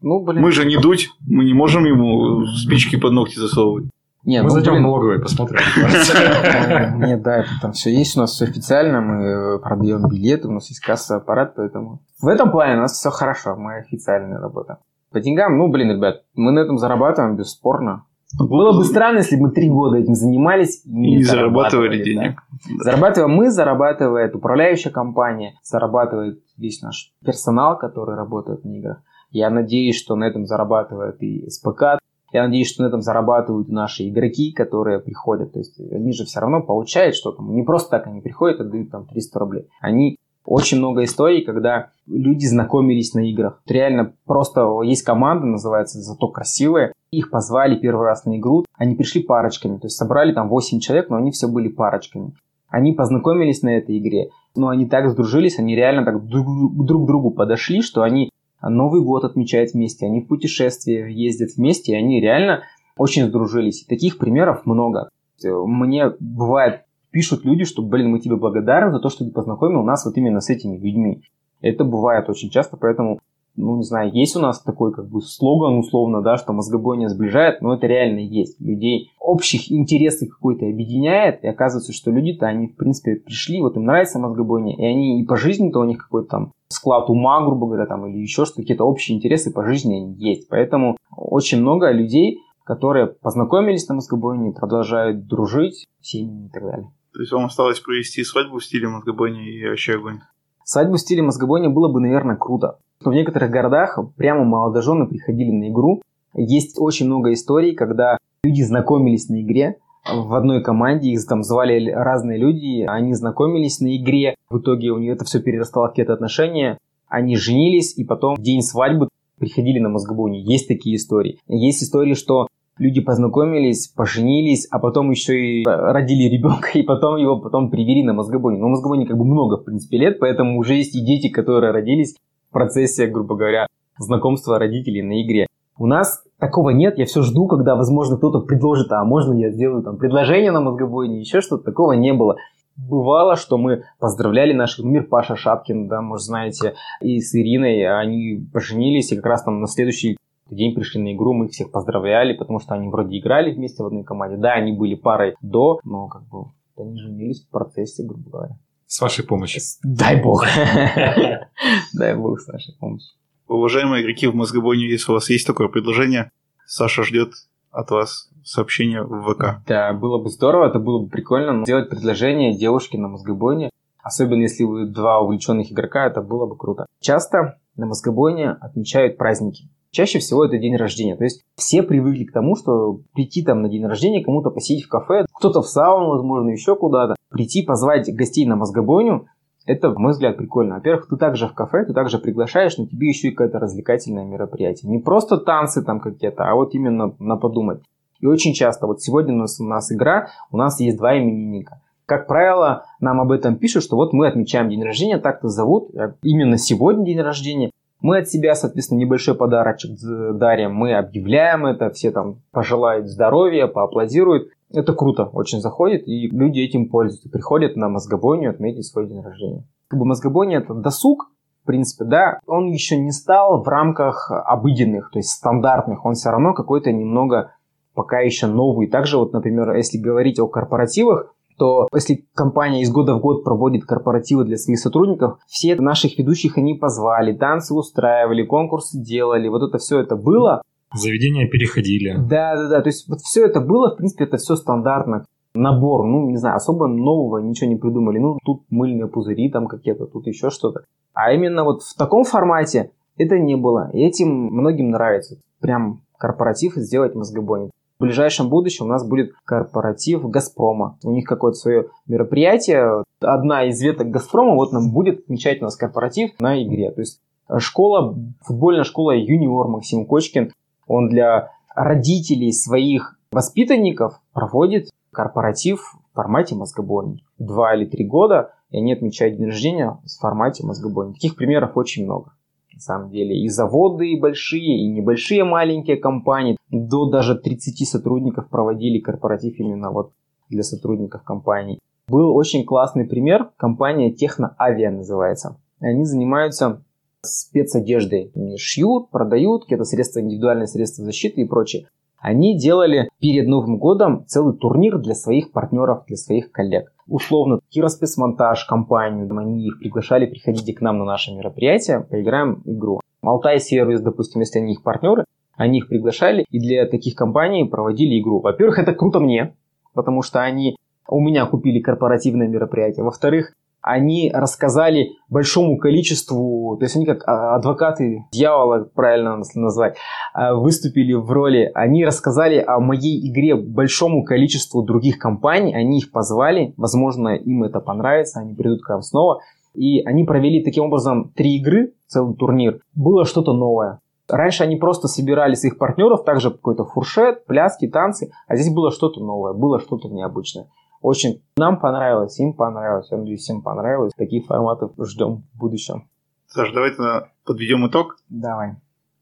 [0.01, 0.41] Ну, блин.
[0.41, 3.85] Мы же не дуть, мы не можем ему спички под ногти засовывать.
[4.25, 4.83] Не, Мы ну, зайдем блин.
[4.83, 5.59] налоговый, посмотрим.
[6.99, 10.51] Нет, да, это там все есть, у нас все официально, мы э, продаем билеты, у
[10.51, 14.79] нас есть кассовый аппарат, поэтому в этом плане у нас все хорошо, мы официальная работа.
[15.11, 18.05] По деньгам, ну, блин, ребят, мы на этом зарабатываем бесспорно.
[18.39, 22.41] Было бы странно, если бы мы три года этим занимались и И не зарабатывали денег.
[22.51, 22.83] да.
[22.83, 28.97] Зарабатываем мы, зарабатывает управляющая компания, зарабатывает весь наш персонал, который работает на играх.
[29.29, 31.99] Я надеюсь, что на этом зарабатывает и СПК.
[32.35, 35.53] Я надеюсь, что на этом зарабатывают наши игроки, которые приходят.
[35.53, 37.41] То есть они же все равно получают что-то.
[37.41, 39.69] Не просто так они приходят и дают там 300 рублей.
[39.79, 43.61] Они очень много историй, когда люди знакомились на играх.
[43.65, 46.91] Реально просто есть команда, называется «Зато красивая».
[47.09, 48.65] Их позвали первый раз на игру.
[48.77, 49.77] Они пришли парочками.
[49.77, 52.33] То есть собрали там 8 человек, но они все были парочками.
[52.67, 54.31] Они познакомились на этой игре.
[54.57, 58.29] Но они так сдружились, они реально так друг к другу подошли, что они
[58.69, 62.63] Новый год отмечают вместе, они в путешествие ездят вместе, и они реально
[62.97, 63.85] очень сдружились.
[63.85, 65.09] Таких примеров много.
[65.43, 70.05] Мне бывает пишут люди, что, блин, мы тебе благодарны за то, что ты познакомил нас
[70.05, 71.23] вот именно с этими людьми.
[71.61, 73.19] Это бывает очень часто, поэтому,
[73.57, 77.61] ну, не знаю, есть у нас такой как бы слоган условно, да, что мозгобойня сближает,
[77.61, 78.59] но это реально есть.
[78.59, 83.85] Людей общих интересов какой-то объединяет, и оказывается, что люди-то, они, в принципе, пришли, вот им
[83.85, 87.85] нравится мозгобойня, и они и по жизни-то у них какой-то там склад ума, грубо говоря,
[87.85, 90.49] там, или еще что какие-то общие интересы по жизни они есть.
[90.49, 96.91] Поэтому очень много людей, которые познакомились на мозгобойне, продолжают дружить, семьями и так далее.
[97.13, 100.19] То есть вам осталось провести свадьбу в стиле мозгобойни и вообще огонь.
[100.65, 102.79] Свадьбу в стиле мозгобойни было бы, наверное, круто.
[103.03, 106.01] В некоторых городах прямо молодожены приходили на игру.
[106.33, 109.77] Есть очень много историй, когда люди знакомились на игре,
[110.11, 114.99] в одной команде, их там звали разные люди, они знакомились на игре, в итоге у
[114.99, 116.77] них это все перерастало в какие-то отношения,
[117.07, 120.41] они женились, и потом в день свадьбы приходили на мозгобойню.
[120.41, 121.39] Есть такие истории.
[121.47, 127.39] Есть истории, что люди познакомились, поженились, а потом еще и родили ребенка, и потом его
[127.39, 128.59] потом привели на мозгобойне.
[128.59, 132.15] Но мозгобойне как бы много, в принципе, лет, поэтому уже есть и дети, которые родились
[132.55, 133.67] процессе, грубо говоря,
[133.99, 135.45] знакомства родителей на игре.
[135.77, 139.83] У нас такого нет, я все жду, когда, возможно, кто-то предложит, а можно я сделаю
[139.83, 142.37] там предложение на мозгобойне, еще что-то, такого не было.
[142.77, 148.47] Бывало, что мы поздравляли наших, мир Паша Шапкин, да, может, знаете, и с Ириной, они
[148.53, 150.17] поженились, и как раз там на следующий
[150.49, 153.87] день пришли на игру, мы их всех поздравляли, потому что они вроде играли вместе в
[153.87, 154.37] одной команде.
[154.37, 156.45] Да, они были парой до, но как бы
[156.77, 158.55] они женились в процессе, грубо говоря.
[158.95, 159.61] С вашей помощью.
[159.83, 160.45] Дай бог.
[161.93, 163.09] Дай бог с нашей помощью.
[163.45, 166.31] Уважаемые игроки в мозгобойне, если у вас есть такое предложение,
[166.65, 167.33] Саша ждет
[167.71, 169.61] от вас сообщение в ВК.
[169.67, 171.65] Да, было бы здорово, это было бы прикольно.
[171.65, 173.69] Сделать предложение девушке на мозгобойне,
[174.01, 176.85] особенно если вы два увлеченных игрока, это было бы круто.
[177.01, 179.67] Часто на мозгобойне отмечают праздники.
[179.95, 181.15] Чаще всего это день рождения.
[181.15, 184.89] То есть все привыкли к тому, что прийти там на день рождения, кому-то посидеть в
[184.89, 187.15] кафе, кто-то в сауну, возможно, еще куда-то.
[187.29, 189.27] Прийти, позвать гостей на мозгобойню,
[189.65, 190.75] это, в мой взгляд, прикольно.
[190.75, 194.91] Во-первых, ты также в кафе, ты также приглашаешь, но тебе еще и какое-то развлекательное мероприятие.
[194.91, 197.79] Не просто танцы там какие-то, а вот именно на подумать.
[198.19, 201.79] И очень часто, вот сегодня у нас, у нас игра, у нас есть два именинника.
[202.05, 205.89] Как правило, нам об этом пишут, что вот мы отмечаем день рождения, так-то зовут,
[206.21, 207.71] именно сегодня день рождения.
[208.01, 209.91] Мы от себя, соответственно, небольшой подарочек
[210.33, 214.49] дарим, мы объявляем это, все там пожелают здоровья, поаплодируют.
[214.73, 217.29] Это круто, очень заходит, и люди этим пользуются.
[217.29, 219.63] Приходят на мозгобойню отметить свой день рождения.
[219.87, 221.31] Как бы мозгобойня это досуг,
[221.63, 226.29] в принципе, да, он еще не стал в рамках обыденных, то есть стандартных, он все
[226.29, 227.53] равно какой-то немного
[227.95, 228.87] пока еще новый.
[228.87, 233.85] Также вот, например, если говорить о корпоративах, то если компания из года в год проводит
[233.85, 239.77] корпоративы для своих сотрудников, все наших ведущих они позвали, танцы устраивали, конкурсы делали, вот это
[239.77, 240.61] все это было.
[240.93, 242.15] Заведения переходили.
[242.17, 245.25] Да, да, да, то есть вот все это было, в принципе, это все стандартно.
[245.53, 248.19] Набор, ну, не знаю, особо нового ничего не придумали.
[248.19, 250.81] Ну, тут мыльные пузыри там какие-то, тут еще что-то.
[251.13, 253.89] А именно вот в таком формате это не было.
[253.93, 255.37] И этим многим нравится.
[255.61, 257.71] Прям корпоратив сделать мозгобойник.
[257.97, 260.97] В ближайшем будущем у нас будет корпоратив Газпрома.
[261.03, 263.05] У них какое-то свое мероприятие.
[263.21, 266.91] Одна из веток Газпрома вот нам будет отмечать у нас корпоратив на игре.
[266.91, 267.21] То есть
[267.57, 270.51] школа, футбольная школа юниор Максим Кочкин,
[270.87, 275.79] он для родителей своих воспитанников проводит корпоратив
[276.11, 277.23] в формате мозгобойни.
[277.39, 281.13] Два или три года, и они отмечают день рождения в формате мозгобойни.
[281.13, 282.34] Таких примеров очень много
[282.75, 283.35] на самом деле.
[283.35, 286.57] И заводы и большие, и небольшие маленькие компании.
[286.69, 290.11] До даже 30 сотрудников проводили корпоратив именно вот
[290.49, 291.79] для сотрудников компаний.
[292.07, 293.49] Был очень классный пример.
[293.57, 295.57] Компания Техноавиа называется.
[295.79, 296.83] Они занимаются
[297.21, 298.31] спецодеждой.
[298.35, 301.87] Они шьют, продают какие-то средства, индивидуальные средства защиты и прочее.
[302.27, 308.65] Они делали перед Новым годом целый турнир для своих партнеров, для своих коллег условно Кироспецмонтаж
[308.65, 312.99] компанию, они их приглашали, приходите к нам на наше мероприятие, поиграем игру.
[313.21, 318.19] Алтай сервис, допустим, если они их партнеры, они их приглашали и для таких компаний проводили
[318.19, 318.39] игру.
[318.39, 319.53] Во-первых, это круто мне,
[319.93, 323.03] потому что они у меня купили корпоративное мероприятие.
[323.05, 323.53] Во-вторых,
[323.85, 329.95] они рассказали большому количеству, то есть они как а, адвокаты дьявола, правильно назвать,
[330.33, 336.11] а, выступили в роли, они рассказали о моей игре большому количеству других компаний, они их
[336.11, 339.41] позвали, возможно, им это понравится, они придут к нам снова,
[339.75, 343.99] и они провели таким образом три игры, целый турнир, было что-то новое.
[344.27, 349.19] Раньше они просто собирали своих партнеров, также какой-то фуршет, пляски, танцы, а здесь было что-то
[349.19, 350.65] новое, было что-то необычное.
[351.01, 354.13] Очень нам понравилось, им понравилось, я надеюсь, всем понравилось.
[354.17, 356.09] Таких форматов ждем в будущем.
[356.47, 358.17] Саш, давай тогда подведем итог.
[358.29, 358.75] Давай.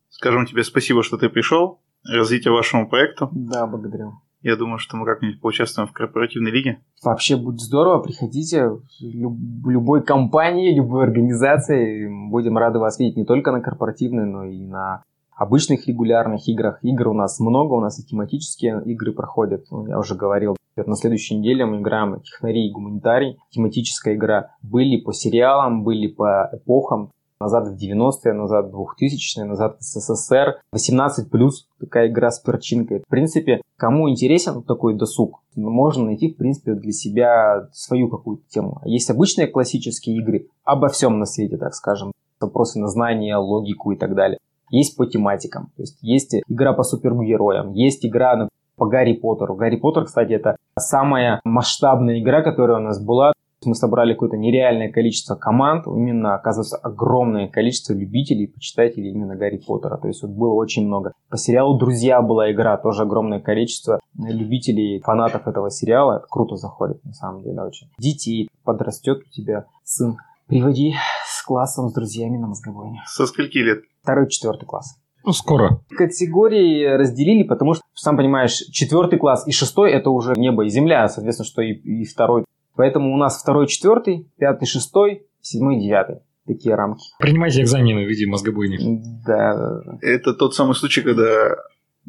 [0.09, 1.79] Скажем тебе спасибо, что ты пришел.
[2.03, 3.29] Развитие вашему проекту.
[3.31, 4.13] Да, благодарю.
[4.41, 6.79] Я думаю, что мы как-нибудь поучаствуем в корпоративной лиге.
[7.01, 8.01] Вообще будет здорово.
[8.01, 8.67] Приходите
[8.99, 12.09] в любой компании, любой организации.
[12.29, 15.03] Будем рады вас видеть не только на корпоративной, но и на
[15.35, 16.79] обычных регулярных играх.
[16.83, 19.65] Игр у нас много, у нас и тематические игры проходят.
[19.71, 24.51] Ну, я уже говорил, на следующей неделе мы играем технари и гуманитарий, тематическая игра.
[24.61, 27.11] Были по сериалам, были по эпохам.
[27.39, 30.61] Назад в 90-е, назад в 2000-е, назад в СССР.
[30.71, 32.99] 18 плюс такая игра с перчинкой.
[32.99, 38.81] В принципе, кому интересен такой досуг, можно найти, в принципе, для себя свою какую-то тему.
[38.85, 42.13] Есть обычные классические игры обо всем на свете, так скажем.
[42.39, 44.37] Вопросы на знания, логику и так далее.
[44.73, 45.67] Есть по тематикам.
[45.75, 49.55] То есть есть игра по супергероям, есть игра по Гарри Поттеру.
[49.55, 53.33] Гарри Поттер, кстати, это самая масштабная игра, которая у нас была.
[53.65, 59.97] Мы собрали какое-то нереальное количество команд, именно, оказывается, огромное количество любителей, почитателей именно Гарри Поттера.
[59.97, 61.13] То есть вот было очень много.
[61.29, 66.17] По сериалу «Друзья» была игра, тоже огромное количество любителей, фанатов этого сериала.
[66.17, 67.87] Это круто заходит, на самом деле, очень.
[67.99, 70.17] Детей, подрастет у тебя сын.
[70.47, 70.95] Приводи
[71.25, 72.97] с классом, с друзьями на мозговой.
[73.05, 73.83] Со скольки лет?
[74.03, 74.99] Второй, четвертый класс.
[75.25, 75.79] Ну, скоро.
[75.89, 81.07] Категории разделили, потому что, сам понимаешь, четвертый класс и шестой это уже небо и земля,
[81.07, 82.43] соответственно, что и, и второй.
[82.75, 86.17] Поэтому у нас второй, четвертый, пятый, шестой, седьмой, девятый.
[86.45, 87.05] Такие рамки.
[87.19, 89.01] Принимайте экзамены в виде мозгобойни.
[89.25, 89.79] Да.
[90.01, 91.55] Это тот самый случай, когда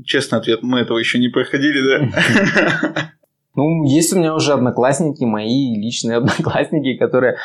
[0.05, 3.11] честный ответ, мы этого еще не проходили, да?
[3.57, 7.36] Ну, есть у меня уже одноклассники, мои личные одноклассники, которые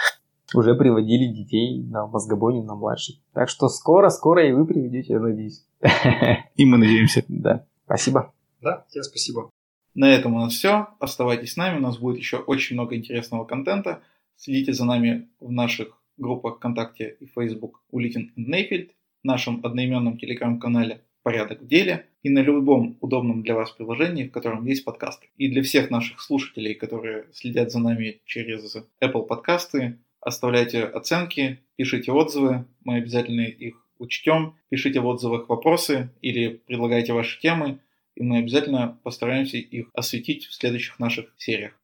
[0.53, 3.21] уже приводили детей на мозгобойню на младший.
[3.33, 5.65] Так что скоро-скоро и вы приведете, я надеюсь.
[6.55, 7.23] И мы надеемся.
[7.27, 7.65] Да.
[7.85, 8.33] Спасибо.
[8.61, 9.49] Да, тебе спасибо.
[9.95, 10.87] На этом у нас все.
[10.99, 14.01] Оставайтесь с нами, у нас будет еще очень много интересного контента.
[14.35, 18.91] Следите за нами в наших группах ВКонтакте и Facebook Улитин и Нейфельд,
[19.23, 24.31] в нашем одноименном телеграм-канале «Порядок в деле» и на любом удобном для вас приложении, в
[24.31, 25.27] котором есть подкасты.
[25.37, 32.11] И для всех наших слушателей, которые следят за нами через Apple подкасты, оставляйте оценки, пишите
[32.11, 37.79] отзывы, мы обязательно их учтем, пишите в отзывах вопросы или предлагайте ваши темы,
[38.15, 41.78] и мы обязательно постараемся их осветить в следующих наших сериях.